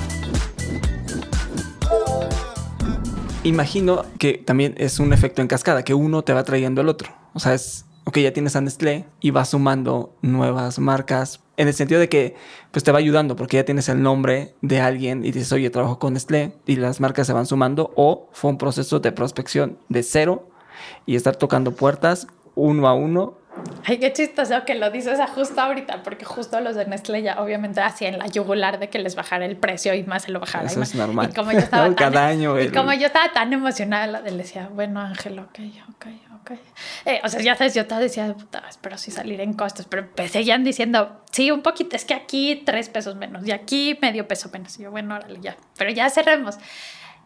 [3.43, 7.11] Imagino que también es un efecto en cascada, que uno te va trayendo al otro.
[7.35, 11.73] O sea, es ok, ya tienes a Nestlé y vas sumando nuevas marcas, en el
[11.73, 12.35] sentido de que
[12.71, 15.99] pues te va ayudando porque ya tienes el nombre de alguien y dices, oye, trabajo
[15.99, 20.03] con Nestlé y las marcas se van sumando, o fue un proceso de prospección de
[20.03, 20.47] cero
[21.05, 23.35] y estar tocando puertas uno a uno
[23.85, 27.81] Ay, qué chistoso que lo dices justo ahorita, porque justo los de Nestlé ya obviamente
[27.81, 30.67] hacían la yugular de que les bajara el precio y más se lo bajara.
[30.67, 31.29] Eso es normal.
[31.31, 35.39] Y como yo estaba, tan, y como yo estaba tan emocionada, le decía, bueno, Ángel,
[35.39, 36.05] ok, ok,
[36.51, 36.59] ok.
[37.05, 40.07] Eh, o sea, ya sabes, yo te decía, puta, espero sí salir en costos, pero
[40.27, 44.49] seguían diciendo, sí, un poquito, es que aquí tres pesos menos y aquí medio peso
[44.51, 44.79] menos.
[44.79, 46.57] Y yo, bueno, órale, ya, pero ya cerremos.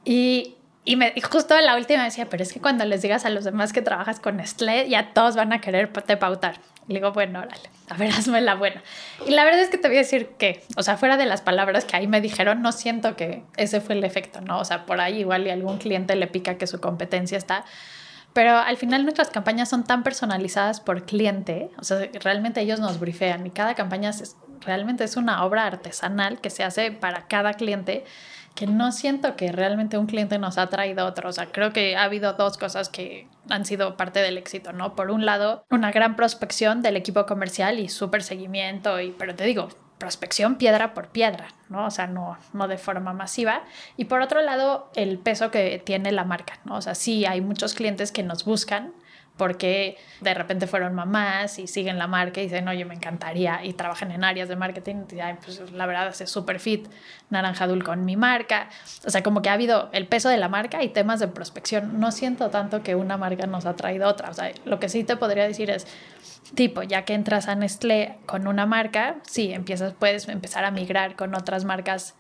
[0.03, 3.29] Y y, me, justo en la última decía, pero es que cuando les digas a
[3.29, 6.55] los demás que trabajas con Nestlé, ya todos van a querer te pautar.
[6.88, 8.81] Y le digo, bueno, órale, a ver, hazme la buena.
[9.27, 11.41] Y la verdad es que te voy a decir que, o sea, fuera de las
[11.41, 14.60] palabras que ahí me dijeron, no siento que ese fue el efecto, ¿no?
[14.60, 17.63] O sea, por ahí igual y algún cliente le pica que su competencia está.
[18.34, 23.00] Pero al final nuestras campañas son tan personalizadas por cliente, o sea, realmente ellos nos
[23.00, 27.54] brifean y cada campaña es, realmente es una obra artesanal que se hace para cada
[27.54, 28.06] cliente
[28.56, 31.30] que no siento que realmente un cliente nos ha traído otro.
[31.30, 34.96] O sea, creo que ha habido dos cosas que han sido parte del éxito, ¿no?
[34.96, 39.46] Por un lado, una gran prospección del equipo comercial y súper seguimiento, y, pero te
[39.46, 39.70] digo,
[40.01, 41.85] prospección piedra por piedra, ¿no?
[41.85, 43.61] O sea, no, no de forma masiva.
[43.97, 46.77] Y por otro lado, el peso que tiene la marca, ¿no?
[46.77, 48.93] O sea, sí hay muchos clientes que nos buscan
[49.41, 53.73] porque de repente fueron mamás y siguen la marca y dicen, oye, me encantaría, y
[53.73, 56.88] trabajan en áreas de marketing, y pues la verdad es súper fit
[57.32, 58.69] Naranja Dul con mi marca.
[59.04, 61.99] O sea, como que ha habido el peso de la marca y temas de prospección.
[61.99, 64.30] No siento tanto que una marca nos ha traído otra.
[64.30, 65.88] O sea, lo que sí te podría decir es,
[66.54, 71.15] tipo, ya que entras a Nestlé con una marca, sí, empiezas, puedes empezar a migrar
[71.15, 72.13] con otras marcas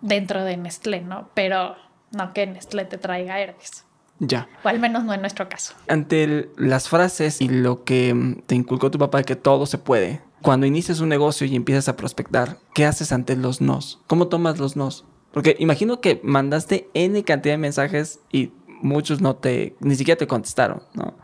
[0.00, 1.30] dentro de Nestlé, ¿no?
[1.34, 1.76] Pero
[2.10, 3.84] no que Nestlé te traiga Herdis.
[4.18, 4.48] Ya.
[4.62, 5.74] O al menos no en nuestro caso.
[5.88, 9.78] Ante las frases y lo que mm, te inculcó tu papá de que todo se
[9.78, 14.00] puede, cuando inicias un negocio y empiezas a prospectar, ¿qué haces ante los nos?
[14.06, 15.04] ¿Cómo tomas los nos?
[15.32, 20.26] Porque imagino que mandaste N cantidad de mensajes y muchos no te, ni siquiera te
[20.26, 21.14] contestaron, ¿no?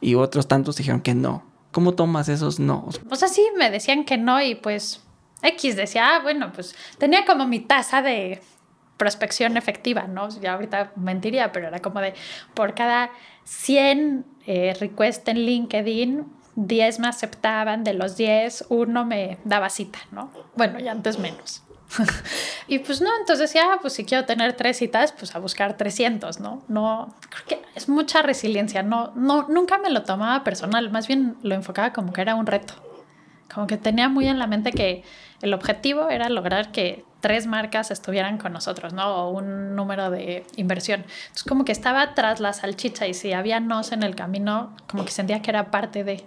[0.00, 1.44] Y otros tantos dijeron que no.
[1.72, 2.88] ¿Cómo tomas esos no?
[3.10, 5.02] O sea, sí, me decían que no y pues
[5.42, 8.40] X decía, ah, bueno, pues tenía como mi tasa de
[8.98, 10.28] prospección efectiva, ¿no?
[10.40, 12.12] Ya ahorita mentiría, pero era como de
[12.52, 13.10] por cada
[13.44, 20.00] 100 eh, requests en LinkedIn, 10 me aceptaban, de los 10, uno me daba cita,
[20.10, 20.30] ¿no?
[20.56, 21.62] Bueno, ya antes menos.
[22.68, 25.76] y pues no, entonces decía, ah, pues si quiero tener tres citas, pues a buscar
[25.76, 26.62] 300, ¿no?
[26.68, 31.36] No, creo que es mucha resiliencia, no, no, nunca me lo tomaba personal, más bien
[31.42, 32.74] lo enfocaba como que era un reto.
[33.52, 35.04] Como que tenía muy en la mente que
[35.40, 39.14] el objetivo era lograr que tres marcas estuvieran con nosotros, ¿no?
[39.14, 41.00] O un número de inversión.
[41.00, 45.04] Entonces, como que estaba tras la salchicha y si había nos en el camino, como
[45.04, 46.24] que sentía que era parte de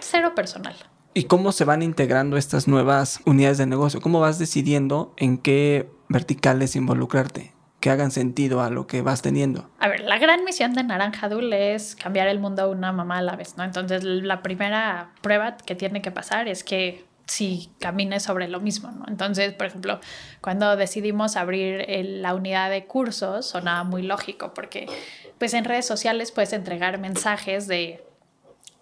[0.00, 0.74] cero personal.
[1.14, 4.00] ¿Y cómo se van integrando estas nuevas unidades de negocio?
[4.00, 7.54] ¿Cómo vas decidiendo en qué verticales involucrarte?
[7.84, 9.68] que hagan sentido a lo que vas teniendo.
[9.78, 13.20] A ver, la gran misión de Naranja Dul es cambiar el mundo una mamá a
[13.22, 13.62] la vez, ¿no?
[13.62, 18.92] Entonces, la primera prueba que tiene que pasar es que si camine sobre lo mismo.
[19.08, 20.00] Entonces, por ejemplo,
[20.40, 24.86] cuando decidimos abrir la unidad de cursos, sonaba muy lógico porque
[25.38, 28.04] pues en redes sociales puedes entregar mensajes de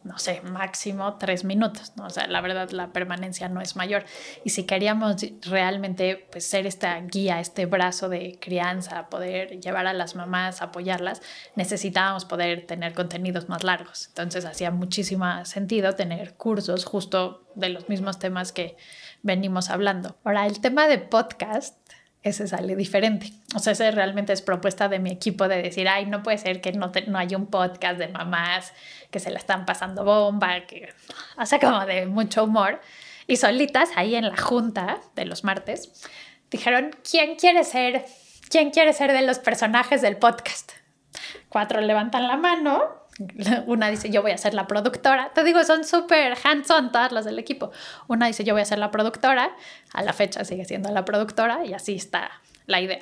[0.04, 2.06] no sé, máximo tres minutos, ¿no?
[2.06, 4.04] O sea, la verdad la permanencia no es mayor.
[4.44, 9.92] Y si queríamos realmente pues, ser esta guía, este brazo de crianza, poder llevar a
[9.92, 11.22] las mamás, apoyarlas,
[11.54, 14.08] necesitábamos poder tener contenidos más largos.
[14.08, 18.76] Entonces hacía muchísimo sentido tener cursos justo de los mismos temas que
[19.22, 20.16] venimos hablando.
[20.24, 21.76] Ahora, el tema de podcast
[22.22, 23.32] ese sale diferente.
[23.54, 26.60] O sea, ese realmente es propuesta de mi equipo de decir, ay, no puede ser
[26.60, 28.72] que no, no haya un podcast de mamás
[29.10, 30.92] que se la están pasando bomba, que
[31.36, 32.80] hace como de mucho humor.
[33.26, 36.08] Y solitas, ahí en la junta de los martes,
[36.50, 38.04] dijeron, ¿quién quiere ser,
[38.48, 40.72] quién quiere ser de los personajes del podcast?
[41.48, 43.01] Cuatro levantan la mano
[43.66, 45.30] Una dice, yo voy a ser la productora.
[45.34, 47.70] Te digo, son súper hands-on todas las del equipo.
[48.08, 49.54] Una dice, yo voy a ser la productora.
[49.92, 52.30] A la fecha sigue siendo la productora y así está
[52.66, 53.00] la idea.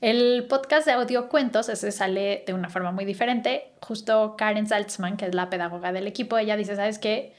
[0.00, 3.72] El podcast de audio cuentos, ese sale de una forma muy diferente.
[3.82, 7.34] Justo Karen Saltzman, que es la pedagoga del equipo, ella dice, ¿sabes qué?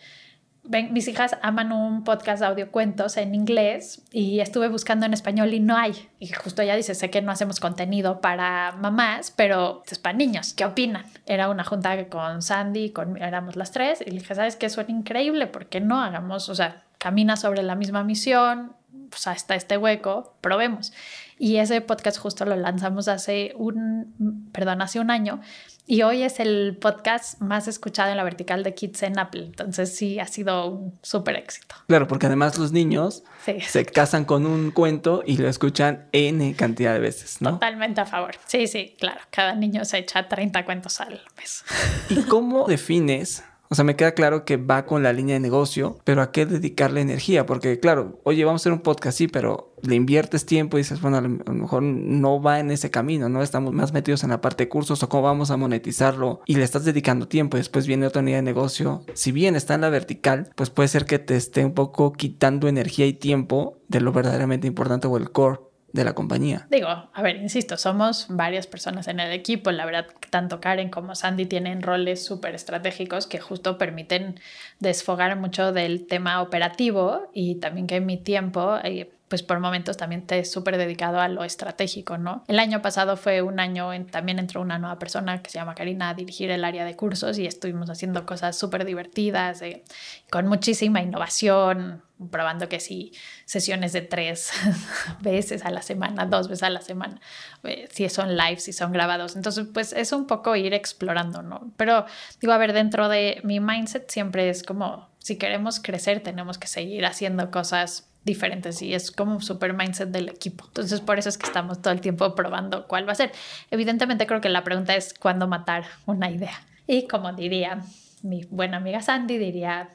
[0.63, 5.53] Ven, mis hijas aman un podcast de audiocuentos en inglés y estuve buscando en español
[5.53, 6.09] y no hay.
[6.19, 10.53] Y justo ella dice, sé que no hacemos contenido para mamás, pero es para niños,
[10.53, 11.05] ¿qué opinan?
[11.25, 14.69] Era una junta con Sandy, con, éramos las tres, y le dije, ¿sabes qué?
[14.69, 18.73] Suena increíble, ¿por qué no hagamos, o sea, camina sobre la misma misión,
[19.11, 20.91] pues hasta este hueco, probemos.
[21.37, 25.41] Y ese podcast justo lo lanzamos hace un, perdón, hace un año
[25.87, 29.43] y hoy es el podcast más escuchado en la vertical de Kids en Apple.
[29.45, 31.75] Entonces sí, ha sido un súper éxito.
[31.87, 33.23] Claro, porque además los niños
[33.67, 37.51] se casan con un cuento y lo escuchan N cantidad de veces, ¿no?
[37.51, 38.35] Totalmente a favor.
[38.45, 39.19] Sí, sí, claro.
[39.31, 41.65] Cada niño se echa 30 cuentos al mes.
[42.09, 45.97] ¿Y cómo defines o sea, me queda claro que va con la línea de negocio,
[46.03, 47.45] pero ¿a qué dedicarle energía?
[47.45, 50.99] Porque, claro, oye, vamos a hacer un podcast, sí, pero le inviertes tiempo y dices,
[50.99, 53.41] bueno, a lo mejor no va en ese camino, ¿no?
[53.41, 56.65] Estamos más metidos en la parte de cursos o cómo vamos a monetizarlo y le
[56.65, 59.05] estás dedicando tiempo y después viene otra línea de negocio.
[59.13, 62.67] Si bien está en la vertical, pues puede ser que te esté un poco quitando
[62.67, 66.67] energía y tiempo de lo verdaderamente importante o el core de la compañía.
[66.69, 69.71] Digo, a ver, insisto, somos varias personas en el equipo.
[69.71, 74.39] La verdad, tanto Karen como Sandy tienen roles súper estratégicos que justo permiten
[74.79, 78.77] desfogar mucho del tema operativo y también que mi tiempo...
[78.83, 82.43] Eh, pues por momentos también te es súper dedicado a lo estratégico, ¿no?
[82.49, 85.73] El año pasado fue un año, en, también entró una nueva persona que se llama
[85.73, 89.85] Karina a dirigir el área de cursos y estuvimos haciendo cosas súper divertidas, eh,
[90.29, 93.13] con muchísima innovación, probando que sí,
[93.45, 94.51] sesiones de tres
[95.21, 97.21] veces a la semana, dos veces a la semana,
[97.63, 99.37] eh, si son live, si son grabados.
[99.37, 101.71] Entonces, pues es un poco ir explorando, ¿no?
[101.77, 102.05] Pero
[102.41, 106.67] digo, a ver, dentro de mi mindset siempre es como, si queremos crecer, tenemos que
[106.67, 110.65] seguir haciendo cosas diferentes y es como un super mindset del equipo.
[110.67, 113.31] Entonces, por eso es que estamos todo el tiempo probando cuál va a ser.
[113.69, 116.65] Evidentemente, creo que la pregunta es cuándo matar una idea.
[116.87, 117.83] Y como diría
[118.23, 119.89] mi buena amiga Sandy, diría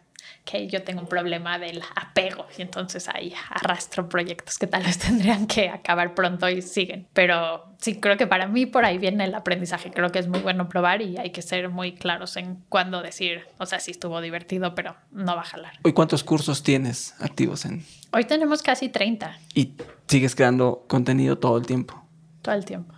[0.44, 4.98] que yo tengo un problema del apego y entonces ahí arrastro proyectos que tal vez
[5.06, 7.06] tendrían que acabar pronto y siguen.
[7.12, 9.90] Pero sí, creo que para mí por ahí viene el aprendizaje.
[9.90, 13.42] Creo que es muy bueno probar y hay que ser muy claros en cuándo decir,
[13.58, 15.72] o sea, sí estuvo divertido, pero no va a jalar.
[15.82, 17.84] ¿Hoy cuántos cursos tienes activos en?
[18.12, 19.38] Hoy tenemos casi 30.
[19.54, 19.74] ¿Y
[20.06, 22.02] sigues creando contenido todo el tiempo?
[22.42, 22.95] Todo el tiempo.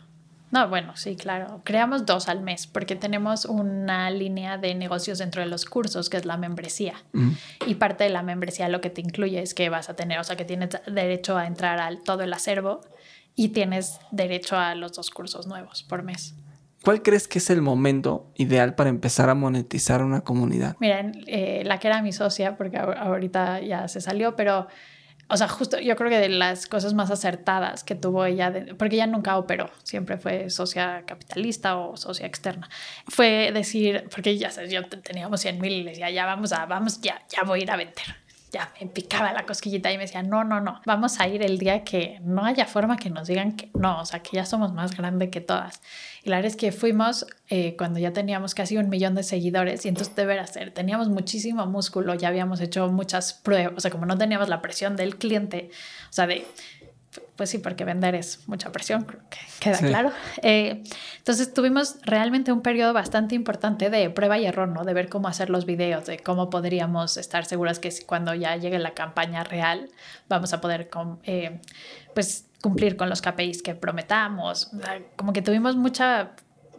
[0.50, 1.60] No, bueno, sí, claro.
[1.64, 6.16] Creamos dos al mes porque tenemos una línea de negocios dentro de los cursos que
[6.16, 6.94] es la membresía.
[7.66, 10.24] Y parte de la membresía lo que te incluye es que vas a tener, o
[10.24, 12.80] sea, que tienes derecho a entrar al todo el acervo
[13.34, 16.34] y tienes derecho a los dos cursos nuevos por mes.
[16.82, 20.76] ¿Cuál crees que es el momento ideal para empezar a monetizar una comunidad?
[20.80, 24.68] Miren, eh, la que era mi socia, porque ahorita ya se salió, pero
[25.28, 28.96] o sea, justo yo creo que de las cosas más acertadas que tuvo ella, porque
[28.96, 32.68] ella nunca operó, siempre fue socia capitalista o socia externa,
[33.06, 36.66] fue decir, porque ya sabes, yo teníamos 100 mil y le decía, ya vamos a,
[36.66, 38.16] vamos, ya, ya voy a ir a vender
[38.50, 41.58] ya me picaba la cosquillita y me decía, no, no, no, vamos a ir el
[41.58, 44.72] día que no haya forma que nos digan que no, o sea, que ya somos
[44.72, 45.82] más grandes que todas.
[46.28, 49.86] Y la verdad es que fuimos eh, cuando ya teníamos casi un millón de seguidores
[49.86, 54.04] y entonces deber hacer, teníamos muchísimo músculo, ya habíamos hecho muchas pruebas, o sea, como
[54.04, 55.70] no teníamos la presión del cliente,
[56.10, 56.44] o sea, de
[57.34, 60.12] pues sí, porque vender es mucha presión, creo que queda claro.
[60.42, 60.82] Eh,
[61.16, 64.84] entonces tuvimos realmente un periodo bastante importante de prueba y error, ¿no?
[64.84, 68.78] De ver cómo hacer los videos, de cómo podríamos estar seguras que cuando ya llegue
[68.78, 69.88] la campaña real
[70.28, 70.90] vamos a poder
[71.22, 71.60] eh,
[72.14, 74.70] pues cumplir con los KPIs que prometamos.
[75.16, 76.32] como que tuvimos mucha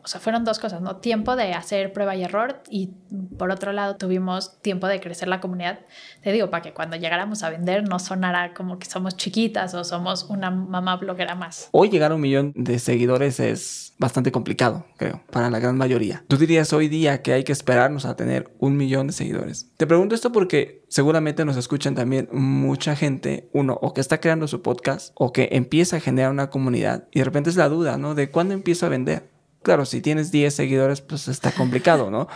[0.10, 0.98] sea, fueron dos cosas, ¿no?
[0.98, 2.92] Tiempo de hacer prueba y error y
[3.38, 5.80] por otro lado tuvimos tiempo de crecer la comunidad.
[6.22, 9.84] Te digo, para que cuando llegáramos a vender no sonara como que somos chiquitas o
[9.84, 11.70] somos una mamá bloguera más.
[11.72, 16.24] Hoy llegar a un millón de seguidores es bastante complicado, creo, para la gran mayoría.
[16.28, 19.70] ¿Tú dirías hoy día que hay que esperarnos a tener un millón de seguidores?
[19.78, 24.48] Te pregunto esto porque seguramente nos escuchan también mucha gente, uno, o que está creando
[24.48, 27.98] su podcast o que empieza a generar una comunidad y de repente es la duda,
[27.98, 28.16] ¿no?
[28.16, 29.39] De cuándo empiezo a vender.
[29.64, 32.28] Claro, si tienes 10 seguidores, pues está complicado, ¿no?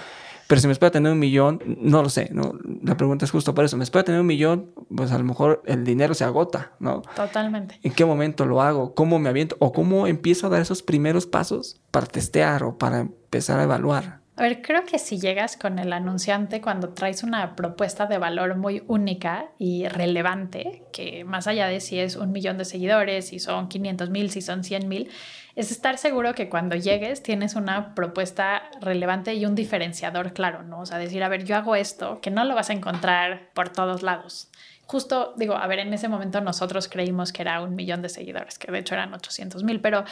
[0.48, 2.54] Pero si me espera tener un millón, no lo sé, ¿no?
[2.84, 3.78] La pregunta es justo por eso.
[3.78, 7.02] Me espera tener un millón, pues a lo mejor el dinero se agota, ¿no?
[7.16, 7.80] Totalmente.
[7.82, 8.94] ¿En qué momento lo hago?
[8.94, 9.56] ¿Cómo me aviento?
[9.60, 14.24] ¿O cómo empiezo a dar esos primeros pasos para testear o para empezar a evaluar?
[14.36, 18.56] A ver, creo que si llegas con el anunciante cuando traes una propuesta de valor
[18.58, 23.38] muy única y relevante, que más allá de si es un millón de seguidores, si
[23.38, 25.10] son 500 mil, si son 100 mil,
[25.56, 30.82] es estar seguro que cuando llegues tienes una propuesta relevante y un diferenciador claro, ¿no?
[30.82, 33.70] O sea, decir, a ver, yo hago esto, que no lo vas a encontrar por
[33.70, 34.50] todos lados.
[34.86, 38.58] Justo, digo, a ver, en ese momento nosotros creímos que era un millón de seguidores,
[38.58, 40.04] que de hecho eran 800 mil, pero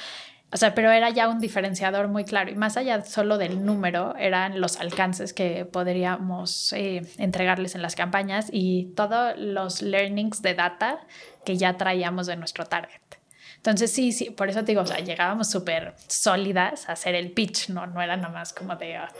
[0.53, 4.15] o sea, pero era ya un diferenciador muy claro y más allá solo del número
[4.17, 10.53] eran los alcances que podríamos eh, entregarles en las campañas y todos los learnings de
[10.53, 10.99] data
[11.45, 13.10] que ya traíamos de nuestro target.
[13.61, 17.31] Entonces sí, sí, por eso te digo, o sea, llegábamos súper sólidas a hacer el
[17.31, 19.11] pitch, no, no era nada más como de, ah,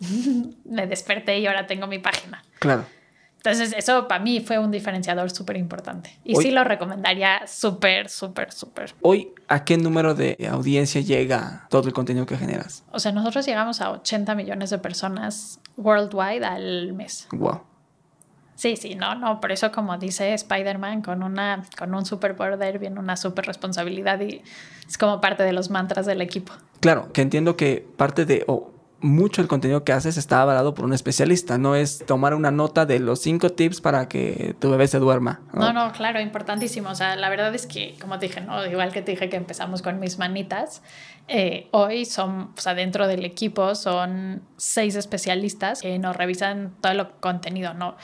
[0.64, 2.42] me desperté y ahora tengo mi página.
[2.60, 2.86] Claro.
[3.36, 6.18] Entonces, eso para mí fue un diferenciador súper importante.
[6.24, 8.94] Y sí lo recomendaría súper, súper, súper.
[9.02, 12.84] Hoy, ¿a qué número de audiencia llega todo el contenido que generas?
[12.90, 17.28] O sea, nosotros llegamos a 80 millones de personas worldwide al mes.
[17.32, 17.60] Wow.
[18.54, 23.00] Sí, sí, no, no, por eso como dice Spider-Man, con, una, con un superpoder viene
[23.00, 24.42] una super responsabilidad y
[24.86, 26.52] es como parte de los mantras del equipo.
[26.80, 28.44] Claro, que entiendo que parte de,
[29.04, 32.86] mucho el contenido que haces está avalado por un especialista, no es tomar una nota
[32.86, 35.42] de los cinco tips para que tu bebé se duerma.
[35.52, 36.88] No, no, claro, importantísimo.
[36.88, 38.64] O sea, la verdad es que, como te dije, ¿no?
[38.66, 40.82] igual que te dije que empezamos con mis manitas,
[41.28, 46.92] eh, hoy son, o sea, dentro del equipo son seis especialistas que nos revisan todo
[46.92, 47.96] el contenido, ¿no?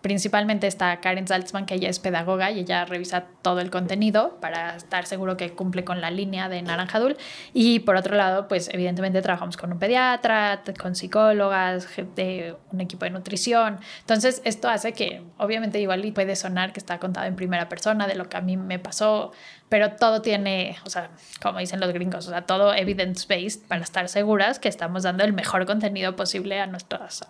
[0.00, 4.76] Principalmente está Karen Salzman, que ella es pedagoga y ella revisa todo el contenido para
[4.76, 7.16] estar seguro que cumple con la línea de Naranjadul.
[7.52, 13.04] Y por otro lado, pues evidentemente trabajamos con un pediatra, con psicólogas, de un equipo
[13.04, 13.80] de nutrición.
[14.00, 18.14] Entonces, esto hace que, obviamente, igual puede sonar que está contado en primera persona de
[18.14, 19.32] lo que a mí me pasó,
[19.68, 21.10] pero todo tiene, o sea,
[21.42, 25.32] como dicen los gringos, o sea, todo evidence-based para estar seguras que estamos dando el
[25.32, 27.26] mejor contenido posible a nuestras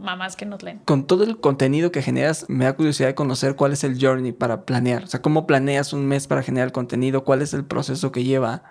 [0.00, 0.78] mamás que nos leen.
[0.84, 4.32] Con todo el contenido que generas, me da curiosidad de conocer cuál es el journey
[4.32, 5.04] para planear.
[5.04, 8.62] O sea, cómo planeas un mes para generar contenido, cuál es el proceso que lleva,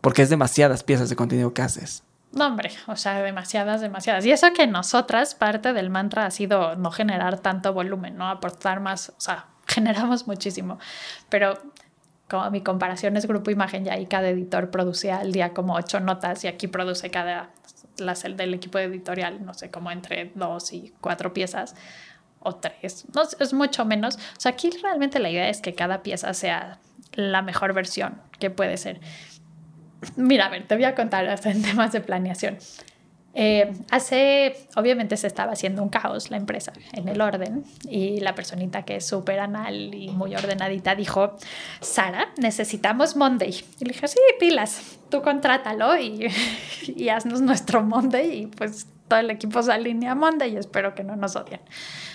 [0.00, 2.04] porque es demasiadas piezas de contenido que haces.
[2.32, 4.26] No, hombre, o sea, demasiadas, demasiadas.
[4.26, 8.80] Y eso que nosotras, parte del mantra ha sido no generar tanto volumen, no aportar
[8.80, 10.78] más, o sea, generamos muchísimo.
[11.28, 11.54] Pero
[12.28, 16.00] como mi comparación es grupo imagen, ya ahí cada editor producía al día como ocho
[16.00, 17.50] notas y aquí produce cada
[17.98, 21.74] la cel del equipo editorial, no sé, como entre dos y cuatro piezas
[22.40, 24.16] o tres, no, es mucho menos.
[24.16, 26.78] O sea, aquí realmente la idea es que cada pieza sea
[27.14, 29.00] la mejor versión que puede ser.
[30.16, 32.58] Mira, a ver, te voy a contar en temas de planeación.
[33.34, 38.34] Eh, hace, obviamente se estaba haciendo un caos la empresa en el orden y la
[38.34, 41.36] personita que es súper anal y muy ordenadita dijo,
[41.80, 43.64] Sara, necesitamos Monday.
[43.80, 46.28] Y le dije, sí, pilas, tú contrátalo y,
[46.86, 50.94] y haznos nuestro Monday y pues todo el equipo se alinea a Monday y espero
[50.94, 51.60] que no nos odien.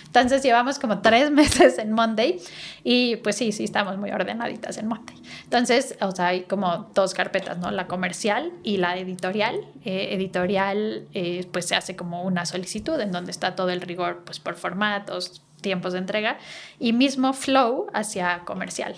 [0.06, 2.40] Entonces llevamos como tres meses en Monday
[2.82, 5.16] y pues sí, sí, estamos muy ordenaditas en Monday.
[5.44, 7.70] Entonces, o sea, hay como dos carpetas, ¿no?
[7.70, 9.60] La comercial y la editorial.
[9.84, 14.22] Eh, editorial, eh, pues se hace como una solicitud en donde está todo el rigor,
[14.24, 16.38] pues por formatos, tiempos de entrega
[16.78, 18.94] y mismo flow hacia comercial,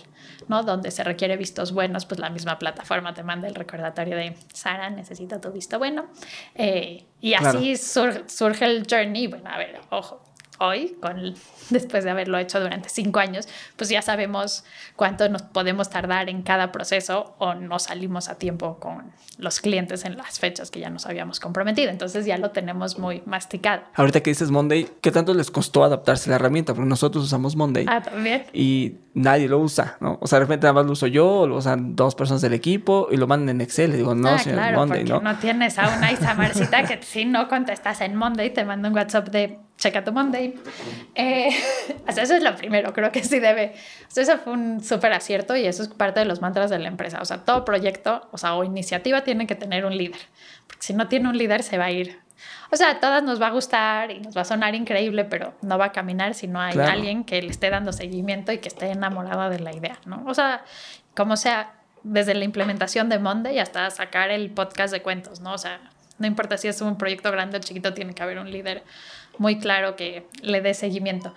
[0.49, 0.63] ¿no?
[0.63, 4.91] Donde se requiere vistos buenos, pues la misma plataforma te manda el recordatorio de Sara,
[4.91, 6.07] necesito tu visto bueno.
[6.55, 9.29] Eh, y así surge el journey.
[9.29, 10.22] Bueno, a ver, ojo,
[10.63, 11.35] hoy, con,
[11.71, 14.65] después de haberlo hecho durante cinco años, pues ya sabemos
[14.97, 20.05] cuánto nos podemos tardar en cada proceso o no salimos a tiempo con los clientes
[20.05, 21.91] en las fechas que ya nos habíamos comprometido.
[21.91, 23.83] Entonces ya lo tenemos muy masticado.
[23.95, 26.75] Ahorita que dices Monday, ¿qué tanto les costó adaptarse a la herramienta?
[26.75, 27.87] Porque nosotros usamos Monday.
[27.89, 28.45] Ah, también.
[28.53, 30.19] Y nadie lo usa, ¿no?
[30.21, 33.09] O sea, de repente nada más lo uso yo, lo usan dos personas del equipo
[33.11, 33.93] y lo mandan en Excel.
[33.95, 35.21] Y digo, no, ah, señor claro, Monday, ¿no?
[35.21, 39.29] No tienes a una Isamarcita que si no contestas en Monday te manda un WhatsApp
[39.29, 40.55] de checa tu Monday.
[41.15, 41.51] Eh,
[42.07, 43.75] eso es lo primero, creo que sí debe.
[44.09, 46.79] O sea, eso fue un súper acierto y eso es parte de los mantras de
[46.79, 47.21] la empresa.
[47.21, 50.21] O sea, todo proyecto, o sea, o iniciativa tiene que tener un líder.
[50.67, 52.21] Porque si no tiene un líder, se va a ir.
[52.73, 55.53] O sea, a todas nos va a gustar y nos va a sonar increíble, pero
[55.61, 58.69] no va a caminar si no hay alguien que le esté dando seguimiento y que
[58.69, 60.25] esté enamorada de la idea, ¿no?
[60.27, 60.65] O sea,
[61.15, 65.53] como sea, desde la implementación de Monday hasta sacar el podcast de cuentos, ¿no?
[65.53, 65.81] O sea,
[66.17, 68.85] no importa si es un proyecto grande o chiquito, tiene que haber un líder
[69.37, 71.35] muy claro que le dé seguimiento.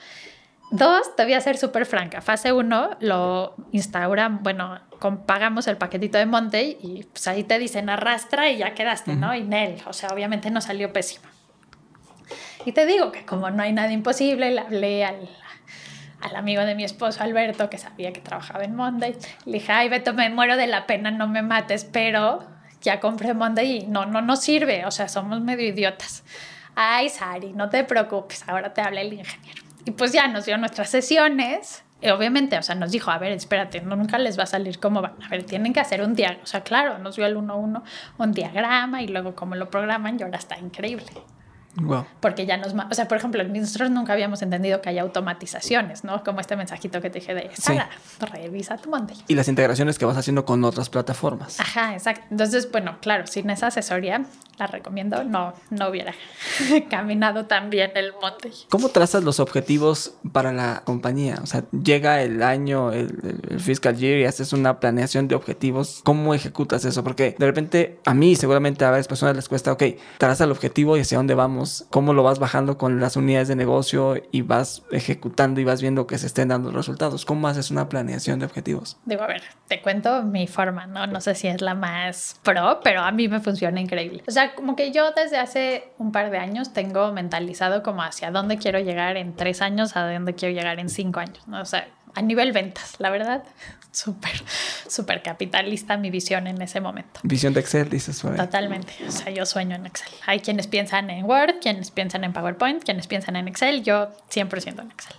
[0.71, 2.21] Dos, te voy a ser súper franca.
[2.21, 4.79] Fase uno lo instauran, bueno,
[5.25, 9.35] pagamos el paquetito de Monday y pues ahí te dicen arrastra y ya quedaste, ¿no?
[9.35, 11.25] Y Nel, o sea, obviamente no salió pésimo.
[12.65, 15.29] Y te digo que como no hay nada imposible, le hablé al,
[16.21, 19.15] al amigo de mi esposo Alberto, que sabía que trabajaba en Monday.
[19.45, 22.43] Le dije, ay, Beto, me muero de la pena, no me mates, pero
[22.81, 26.23] ya compré Monday y no, no, no sirve, o sea, somos medio idiotas.
[26.75, 29.64] Ay, Sari, no te preocupes, ahora te habla el ingeniero.
[29.85, 31.83] Y pues ya nos dio nuestras sesiones.
[32.01, 35.01] Y obviamente, o sea, nos dijo, a ver, espérate, nunca les va a salir cómo
[35.01, 35.13] van.
[35.23, 36.43] A ver, tienen que hacer un diagrama.
[36.43, 37.81] O sea, claro, nos dio el 1-1,
[38.17, 41.05] un diagrama y luego cómo lo programan y ahora está increíble.
[42.21, 42.73] Porque ya nos...
[42.73, 46.23] O sea, por ejemplo, nosotros nunca habíamos entendido que hay automatizaciones, ¿no?
[46.23, 49.17] Como este mensajito que te dije de, Sara, revisa tu Monday.
[49.27, 51.59] Y las integraciones que vas haciendo con otras plataformas.
[51.59, 52.23] Ajá, exacto.
[52.31, 54.23] Entonces, bueno, claro, sin esa asesoría,
[54.57, 56.13] la recomiendo, no, no hubiera
[56.89, 58.51] caminado tan bien el Monday.
[58.69, 61.39] ¿Cómo trazas los objetivos para la compañía?
[61.41, 66.01] O sea, llega el año, el, el fiscal year y haces una planeación de objetivos.
[66.03, 67.03] ¿Cómo ejecutas eso?
[67.03, 69.83] Porque de repente a mí seguramente a varias personas les cuesta, ok,
[70.17, 73.55] traza el objetivo y hacia dónde vamos cómo lo vas bajando con las unidades de
[73.55, 77.25] negocio y vas ejecutando y vas viendo que se estén dando resultados.
[77.25, 78.97] ¿Cómo haces una planeación de objetivos?
[79.05, 81.07] Digo, a ver, te cuento mi forma, ¿no?
[81.07, 84.23] No sé si es la más pro, pero a mí me funciona increíble.
[84.27, 88.31] O sea, como que yo desde hace un par de años tengo mentalizado como hacia
[88.31, 91.61] dónde quiero llegar en tres años, a dónde quiero llegar en cinco años, ¿no?
[91.61, 93.43] O sea, a nivel ventas, la verdad,
[93.91, 94.31] súper,
[94.87, 97.19] súper capitalista mi visión en ese momento.
[97.23, 98.19] Visión de Excel, dices.
[98.19, 100.09] Totalmente, o sea, yo sueño en Excel.
[100.25, 104.81] Hay quienes piensan en Word, quienes piensan en PowerPoint, quienes piensan en Excel, yo 100%
[104.81, 105.15] en Excel.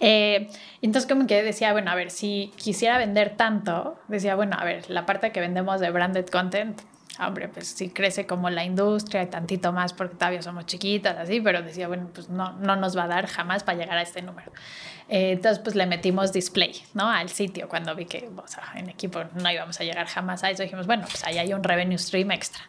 [0.00, 0.50] Eh,
[0.82, 4.88] entonces como que decía, bueno, a ver, si quisiera vender tanto, decía, bueno, a ver,
[4.88, 6.80] la parte que vendemos de branded content,
[7.26, 11.40] hombre, pues sí crece como la industria y tantito más porque todavía somos chiquitas, así,
[11.40, 14.22] pero decía, bueno, pues no, no nos va a dar jamás para llegar a este
[14.22, 14.52] número.
[15.08, 17.10] Eh, entonces, pues le metimos display, ¿no?
[17.10, 20.50] Al sitio cuando vi que, o sea, en equipo no íbamos a llegar jamás a
[20.50, 20.62] eso.
[20.62, 22.62] Dijimos, bueno, pues ahí hay un revenue stream extra.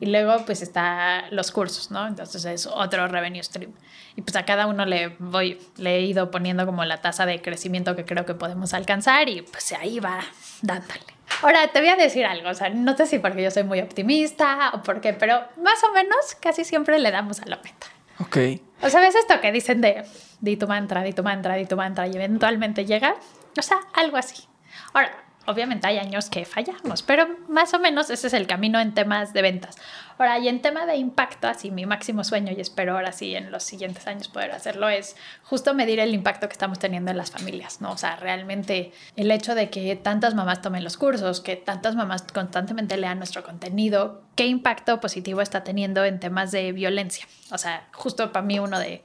[0.00, 2.06] Y luego, pues está los cursos, ¿no?
[2.08, 3.72] Entonces es otro revenue stream.
[4.16, 7.40] Y pues a cada uno le voy, le he ido poniendo como la tasa de
[7.40, 10.20] crecimiento que creo que podemos alcanzar y pues ahí va
[10.62, 11.14] dándole.
[11.44, 13.78] Ahora, te voy a decir algo, o sea, no sé si porque yo soy muy
[13.82, 17.86] optimista o por qué, pero más o menos casi siempre le damos a la meta.
[18.18, 18.62] Ok.
[18.80, 20.04] O sea, ¿ves esto que dicen de
[20.40, 23.16] di tu mantra, di tu mantra, di tu mantra y eventualmente llega?
[23.58, 24.44] O sea, algo así.
[24.94, 25.12] Ahora,
[25.46, 29.32] obviamente hay años que fallamos, pero más o menos ese es el camino en temas
[29.32, 29.76] de ventas.
[30.16, 33.50] Ahora, y en tema de impacto, así mi máximo sueño, y espero ahora sí en
[33.50, 37.30] los siguientes años poder hacerlo, es justo medir el impacto que estamos teniendo en las
[37.32, 37.90] familias, ¿no?
[37.90, 42.22] O sea, realmente el hecho de que tantas mamás tomen los cursos, que tantas mamás
[42.22, 47.26] constantemente lean nuestro contenido, ¿qué impacto positivo está teniendo en temas de violencia?
[47.50, 49.04] O sea, justo para mí uno de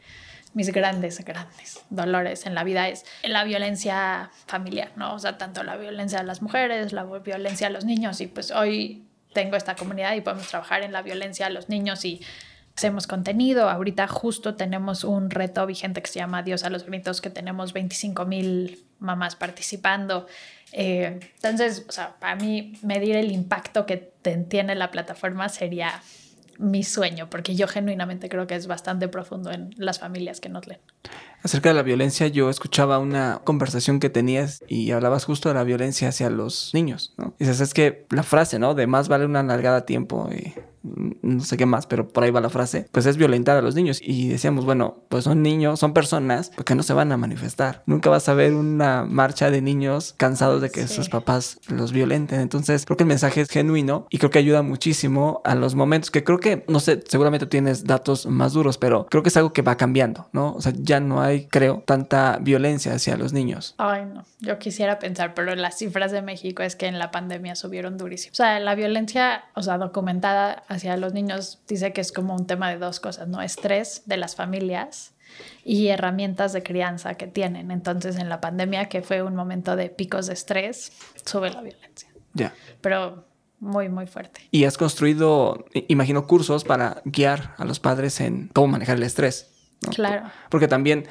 [0.54, 5.14] mis grandes, grandes dolores en la vida es la violencia familiar, ¿no?
[5.14, 8.52] O sea, tanto la violencia a las mujeres, la violencia a los niños y pues
[8.52, 12.22] hoy tengo esta comunidad y podemos trabajar en la violencia a los niños y
[12.76, 13.70] hacemos contenido.
[13.70, 17.74] Ahorita justo tenemos un reto vigente que se llama Dios a los gritos, que tenemos
[17.74, 20.28] 25 mil mamás participando.
[20.72, 23.98] Eh, entonces, o sea, para mí medir el impacto que
[24.48, 26.02] tiene la plataforma sería
[26.60, 30.68] mi sueño, porque yo genuinamente creo que es bastante profundo en las familias que nos
[30.68, 30.82] leen.
[31.42, 35.64] Acerca de la violencia, yo escuchaba una conversación que tenías y hablabas justo de la
[35.64, 37.34] violencia hacia los niños, ¿no?
[37.40, 38.76] Dices, es que la frase, ¿no?
[38.76, 40.54] De más vale una largada tiempo y
[41.22, 43.76] no sé qué más, pero por ahí va la frase, pues es violentar a los
[43.76, 44.00] niños.
[44.02, 47.84] Y decíamos, bueno, pues son niños, son personas que no se van a manifestar.
[47.86, 52.40] Nunca vas a ver una marcha de niños cansados de que sus papás los violenten.
[52.40, 56.12] Entonces, creo que el mensaje es genuino y creo que ayuda muchísimo a los momentos
[56.12, 59.54] que creo que, no sé, seguramente tienes datos más duros, pero creo que es algo
[59.54, 60.54] que va cambiando, ¿no?
[60.54, 63.76] O sea, ya no hay, creo, tanta violencia hacia los niños.
[63.78, 67.56] Ay, no, yo quisiera pensar, pero las cifras de México es que en la pandemia
[67.56, 68.32] subieron durísimo.
[68.34, 72.48] O sea, la violencia, o sea, documentada hacia los niños dice que es como un
[72.48, 73.42] tema de dos cosas, ¿no?
[73.42, 75.14] Estrés de las familias
[75.64, 77.72] y herramientas de crianza que tienen.
[77.72, 80.92] Entonces, en la pandemia, que fue un momento de picos de estrés,
[81.26, 82.10] sube la violencia.
[82.34, 82.54] Ya.
[82.82, 83.26] Pero
[83.60, 84.42] muy, muy fuerte.
[84.52, 89.52] Y has construido, imagino, cursos para guiar a los padres en cómo manejar el estrés.
[89.94, 90.30] Claro.
[90.50, 91.08] Porque también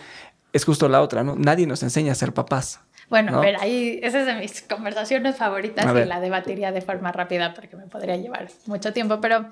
[0.53, 1.37] es justo la otra, ¿no?
[1.37, 2.81] Nadie nos enseña a ser papás.
[3.09, 7.55] Bueno, pero ahí, esa es de mis conversaciones favoritas y la debatiría de forma rápida
[7.55, 9.49] porque me podría llevar mucho tiempo, pero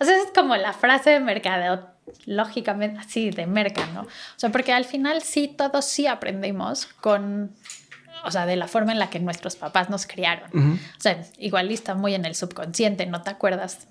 [0.00, 1.86] o sea, es como la frase de mercadeo,
[2.24, 4.00] lógicamente así, de mercado, ¿no?
[4.02, 7.52] O sea, porque al final sí, todos sí aprendimos con,
[8.24, 10.78] o sea, de la forma en la que nuestros papás nos criaron.
[10.96, 13.86] O sea, igual está muy en el subconsciente, no te acuerdas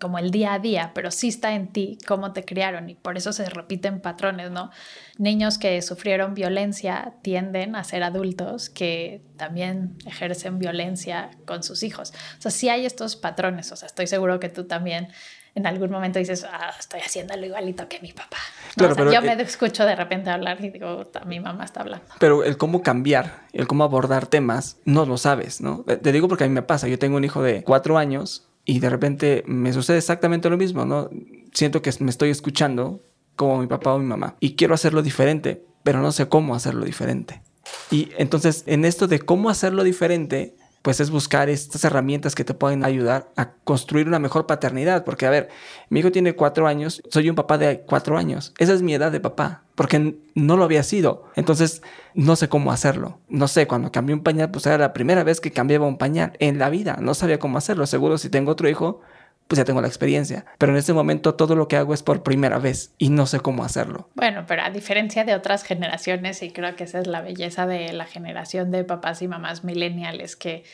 [0.00, 3.16] como el día a día, pero sí está en ti cómo te criaron y por
[3.16, 4.70] eso se repiten patrones, ¿no?
[5.18, 12.12] Niños que sufrieron violencia tienden a ser adultos que también ejercen violencia con sus hijos.
[12.38, 15.08] O sea, sí hay estos patrones, o sea, estoy seguro que tú también
[15.54, 18.38] en algún momento dices, ah, estoy haciéndolo igualito que mi papá.
[18.76, 22.06] Claro, pero yo me escucho de repente hablar y digo, mi mamá está hablando.
[22.18, 25.84] Pero el cómo cambiar, el cómo abordar temas, no lo sabes, ¿no?
[25.84, 28.78] Te digo porque a mí me pasa, yo tengo un hijo de cuatro años y
[28.78, 31.10] de repente me sucede exactamente lo mismo, ¿no?
[31.52, 33.02] Siento que me estoy escuchando
[33.36, 36.84] como mi papá o mi mamá y quiero hacerlo diferente, pero no sé cómo hacerlo
[36.84, 37.42] diferente.
[37.90, 42.52] Y entonces en esto de cómo hacerlo diferente, pues es buscar estas herramientas que te
[42.52, 45.02] pueden ayudar a construir una mejor paternidad.
[45.02, 45.48] Porque, a ver,
[45.88, 48.52] mi hijo tiene cuatro años, soy un papá de cuatro años.
[48.58, 51.24] Esa es mi edad de papá, porque no lo había sido.
[51.36, 51.80] Entonces,
[52.12, 53.18] no sé cómo hacerlo.
[53.30, 56.34] No sé, cuando cambié un pañal, pues era la primera vez que cambiaba un pañal
[56.38, 56.98] en la vida.
[57.00, 57.86] No sabía cómo hacerlo.
[57.86, 59.00] Seguro si tengo otro hijo,
[59.48, 60.44] pues ya tengo la experiencia.
[60.58, 63.40] Pero en este momento todo lo que hago es por primera vez y no sé
[63.40, 64.08] cómo hacerlo.
[64.14, 67.92] Bueno, pero a diferencia de otras generaciones, y creo que esa es la belleza de
[67.92, 70.64] la generación de papás y mamás millennials, que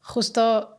[0.00, 0.78] justo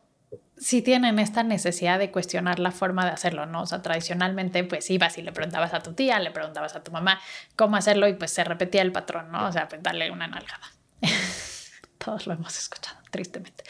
[0.56, 3.62] sí tienen esta necesidad de cuestionar la forma de hacerlo, ¿no?
[3.62, 6.92] O sea, tradicionalmente pues ibas y le preguntabas a tu tía, le preguntabas a tu
[6.92, 7.20] mamá
[7.56, 9.46] cómo hacerlo y pues se repetía el patrón, ¿no?
[9.46, 10.66] O sea, pues darle una nalgada.
[11.98, 13.62] Todos lo hemos escuchado, tristemente.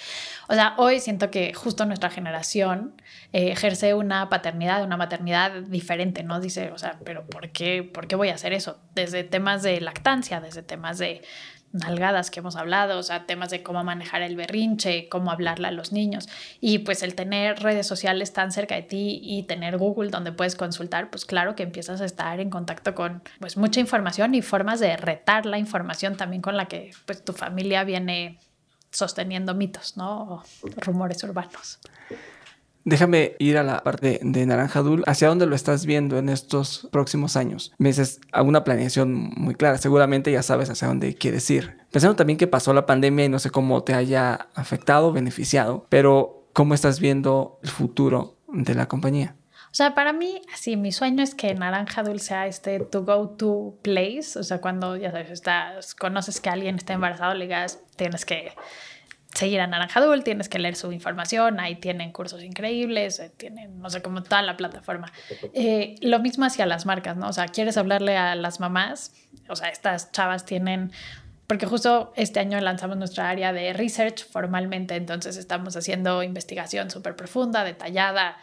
[0.49, 2.95] O sea, hoy siento que justo nuestra generación
[3.35, 6.41] eh, ejerce una paternidad, una maternidad diferente, ¿no?
[6.41, 8.79] Dice, o sea, pero ¿por qué, ¿por qué voy a hacer eso?
[8.95, 11.21] Desde temas de lactancia, desde temas de
[11.73, 15.73] nalgadas que hemos hablado, o sea, temas de cómo manejar el berrinche, cómo hablarle a
[15.73, 16.27] los niños.
[16.59, 20.57] Y pues el tener redes sociales tan cerca de ti y tener Google donde puedes
[20.57, 24.81] consultar, pues claro que empiezas a estar en contacto con pues mucha información y formas
[24.81, 28.39] de retar la información también con la que pues tu familia viene
[28.95, 30.23] sosteniendo mitos, ¿no?
[30.23, 30.43] O
[30.77, 31.79] rumores urbanos.
[32.87, 35.05] Déjame ir a la parte de Naranja Dul.
[35.07, 37.73] ¿Hacia dónde lo estás viendo en estos próximos años?
[37.79, 39.79] Me dices alguna planeación muy clara.
[39.79, 41.79] Seguramente ya sabes hacia dónde quieres ir.
[41.91, 46.47] Pensando también que pasó la pandemia y no sé cómo te haya afectado beneficiado, pero
[46.53, 49.35] ¿cómo estás viendo el futuro de la compañía?
[49.75, 53.31] O sea, para mí, así, mi sueño es que Naranja Dul sea este to go
[53.31, 54.39] to place.
[54.39, 58.53] O sea, cuando, ya sabes, conoces que alguien está embarazado, le digas, tienes que
[59.35, 63.81] seguir a Naranja Dul, tienes que leer su información, ahí tienen cursos increíbles, eh, tienen,
[63.81, 65.13] no sé, como toda la plataforma.
[65.55, 67.27] Eh, lo mismo hacia las marcas, ¿no?
[67.27, 69.13] O sea, quieres hablarle a las mamás,
[69.49, 70.93] o sea, estas chavas tienen
[71.47, 77.17] porque justo este año lanzamos nuestra área de research formalmente, entonces estamos haciendo investigación súper
[77.17, 78.37] profunda, detallada,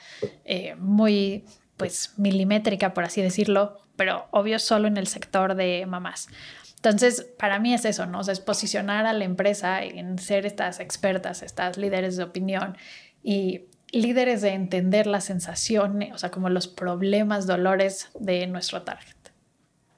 [0.45, 1.45] eh, muy
[1.77, 6.27] pues milimétrica, por así decirlo, pero obvio solo en el sector de mamás.
[6.75, 8.19] Entonces, para mí es eso, ¿no?
[8.19, 12.77] O es posicionar a la empresa en ser estas expertas, estas líderes de opinión
[13.23, 19.15] y líderes de entender la sensación, o sea, como los problemas, dolores de nuestro target.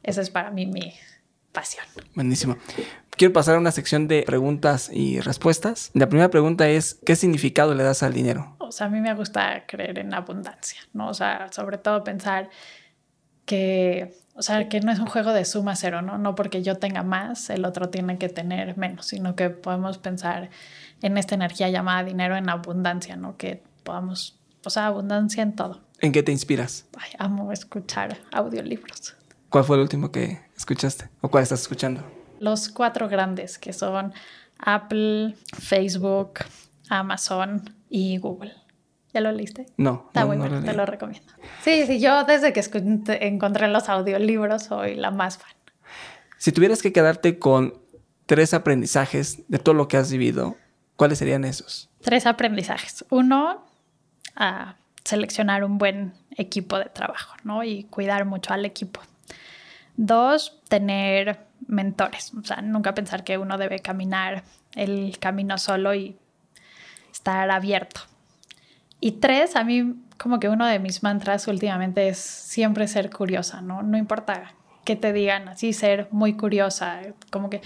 [0.04, 0.94] Esa es para mí mi,
[1.54, 1.86] pasión.
[2.16, 2.58] Buenísimo.
[3.12, 5.92] Quiero pasar a una sección de preguntas y respuestas.
[5.94, 8.56] La primera pregunta es, ¿qué significado le das al dinero?
[8.60, 11.10] O sea, a mí me gusta creer en abundancia, ¿no?
[11.10, 12.50] O sea, sobre todo pensar
[13.46, 16.18] que, o sea, que no es un juego de suma cero, ¿no?
[16.18, 20.50] No porque yo tenga más, el otro tiene que tener menos, sino que podemos pensar
[21.02, 23.38] en esta energía llamada dinero en abundancia, ¿no?
[23.38, 25.82] Que podamos, o sea, abundancia en todo.
[26.00, 26.88] ¿En qué te inspiras?
[26.98, 29.16] Ay, amo escuchar audiolibros.
[29.54, 31.12] ¿Cuál fue el último que escuchaste?
[31.22, 32.02] ¿O cuál estás escuchando?
[32.40, 34.12] Los cuatro grandes, que son
[34.58, 36.40] Apple, Facebook,
[36.90, 38.52] Amazon y Google.
[39.14, 39.68] ¿Ya lo leíste?
[39.78, 40.06] No.
[40.08, 41.32] Está muy bueno, te lo recomiendo.
[41.62, 42.64] Sí, sí, yo desde que
[43.28, 45.54] encontré los audiolibros soy la más fan.
[46.40, 47.80] Si tuvieras que quedarte con
[48.26, 50.58] tres aprendizajes de todo lo que has vivido,
[50.96, 51.92] ¿cuáles serían esos?
[52.02, 53.06] Tres aprendizajes.
[53.12, 53.64] Uno,
[54.36, 57.64] a seleccionar un buen equipo de trabajo, ¿no?
[57.64, 59.00] Y cuidar mucho al equipo.
[59.96, 64.44] Dos, tener mentores, o sea, nunca pensar que uno debe caminar
[64.76, 66.18] el camino solo y
[67.12, 68.02] estar abierto.
[69.00, 73.62] Y tres, a mí como que uno de mis mantras últimamente es siempre ser curiosa,
[73.62, 73.84] ¿no?
[73.84, 74.54] No importa
[74.86, 77.62] qué te digan, así ser muy curiosa, como que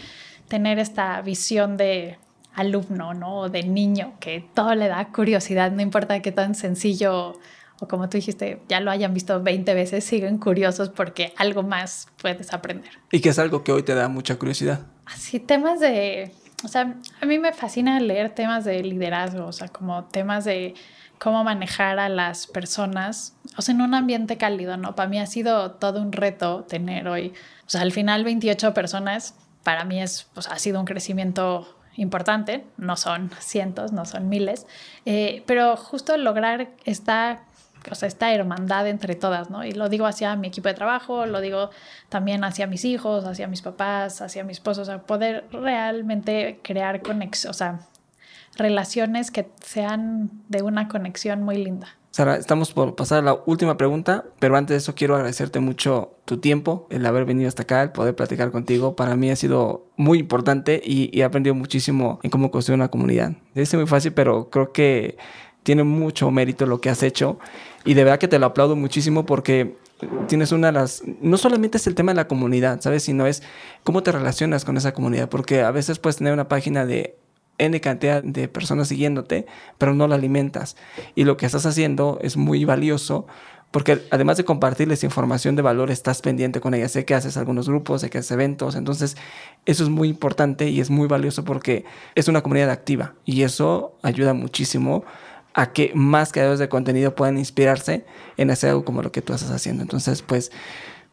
[0.48, 2.18] tener esta visión de
[2.54, 3.42] alumno, ¿no?
[3.42, 7.40] O de niño, que todo le da curiosidad, no importa qué tan sencillo
[7.80, 12.08] o como tú dijiste, ya lo hayan visto 20 veces, siguen curiosos porque algo más
[12.22, 12.92] puedes aprender.
[13.12, 14.82] Y que es algo que hoy te da mucha curiosidad.
[15.06, 16.32] Así, temas de,
[16.64, 20.74] o sea, a mí me fascina leer temas de liderazgo, o sea, como temas de
[21.20, 24.96] cómo manejar a las personas, o sea, en un ambiente cálido, ¿no?
[24.96, 27.34] Para mí ha sido todo un reto tener hoy,
[27.66, 31.78] o sea, al final 28 personas, para mí es, o sea, ha sido un crecimiento
[31.96, 34.68] importante, no son cientos, no son miles,
[35.06, 37.44] eh, pero justo lograr esta,
[37.92, 39.64] o sea, esta hermandad entre todas, ¿no?
[39.66, 41.70] Y lo digo hacia mi equipo de trabajo, lo digo
[42.10, 47.02] también hacia mis hijos, hacia mis papás, hacia mi esposo, o sea, poder realmente crear
[47.02, 47.80] conexión, o sea,
[48.56, 51.88] relaciones que sean de una conexión muy linda.
[52.18, 56.16] Sara, estamos por pasar a la última pregunta, pero antes de eso quiero agradecerte mucho
[56.26, 58.96] tu tiempo, el haber venido hasta acá, el poder platicar contigo.
[58.96, 63.34] Para mí ha sido muy importante y, he aprendido muchísimo en cómo construir una comunidad.
[63.54, 65.18] Es muy fácil, pero creo que
[65.62, 67.38] tiene mucho mérito lo que has hecho
[67.88, 69.78] y de verdad que te lo aplaudo muchísimo porque
[70.28, 73.04] tienes una de las, no solamente es el tema de la comunidad, ¿sabes?
[73.04, 73.42] Sino es
[73.84, 77.18] cómo te relacionas con esa comunidad, porque a veces puedes tener una página de
[77.60, 79.46] N cantidad de personas siguiéndote,
[79.78, 80.76] pero no la alimentas.
[81.16, 83.26] Y lo que estás haciendo es muy valioso
[83.72, 86.90] porque además de compartirles información de valor, estás pendiente con ella.
[86.90, 89.16] Sé que haces algunos grupos, sé que haces eventos, entonces
[89.66, 91.86] eso es muy importante y es muy valioso porque
[92.16, 95.04] es una comunidad activa y eso ayuda muchísimo
[95.58, 98.06] a que más creadores de contenido puedan inspirarse
[98.38, 99.82] en hacer algo como lo que tú estás haciendo.
[99.82, 100.52] Entonces, pues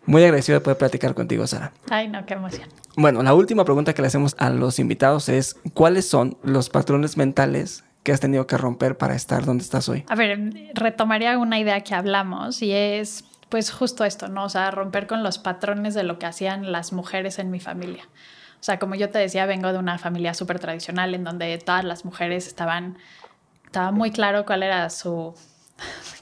[0.05, 1.73] muy agradecido de poder platicar contigo, Sara.
[1.89, 2.69] Ay, no, qué emoción.
[2.95, 7.17] Bueno, la última pregunta que le hacemos a los invitados es, ¿cuáles son los patrones
[7.17, 10.05] mentales que has tenido que romper para estar donde estás hoy?
[10.09, 10.39] A ver,
[10.75, 14.45] retomaría una idea que hablamos y es pues justo esto, ¿no?
[14.45, 18.05] O sea, romper con los patrones de lo que hacían las mujeres en mi familia.
[18.61, 21.85] O sea, como yo te decía, vengo de una familia súper tradicional en donde todas
[21.85, 22.97] las mujeres estaban,
[23.75, 25.35] estaba muy claro cuál era su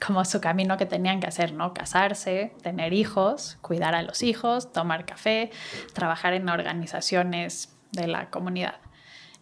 [0.05, 1.74] como su camino que tenían que hacer, ¿no?
[1.74, 5.50] Casarse, tener hijos, cuidar a los hijos, tomar café,
[5.92, 8.76] trabajar en organizaciones de la comunidad.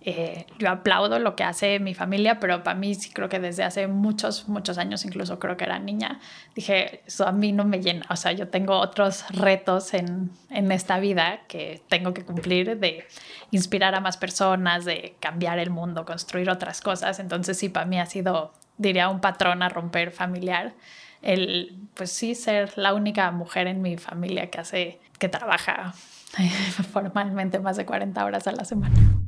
[0.03, 3.64] Eh, yo aplaudo lo que hace mi familia, pero para mí sí creo que desde
[3.64, 6.20] hace muchos, muchos años, incluso creo que era niña,
[6.55, 10.72] dije, eso a mí no me llena, o sea, yo tengo otros retos en, en
[10.72, 13.07] esta vida que tengo que cumplir de
[13.51, 18.01] inspirar a más personas, de cambiar el mundo, construir otras cosas, entonces sí, para mí
[18.01, 20.72] ha sido diría un patrón a romper familiar,
[21.20, 25.92] el, pues sí, ser la única mujer en mi familia que hace, que trabaja
[26.92, 29.19] formalmente más de 40 horas a la semana.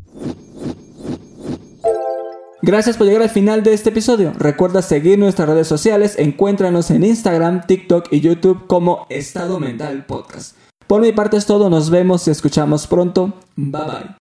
[2.65, 4.33] Gracias por llegar al final de este episodio.
[4.39, 6.15] Recuerda seguir nuestras redes sociales.
[6.17, 10.57] Encuéntranos en Instagram, TikTok y YouTube como Estado Mental Podcast.
[10.87, 11.71] Por mi parte es todo.
[11.71, 13.33] Nos vemos y escuchamos pronto.
[13.57, 14.11] Bye bye.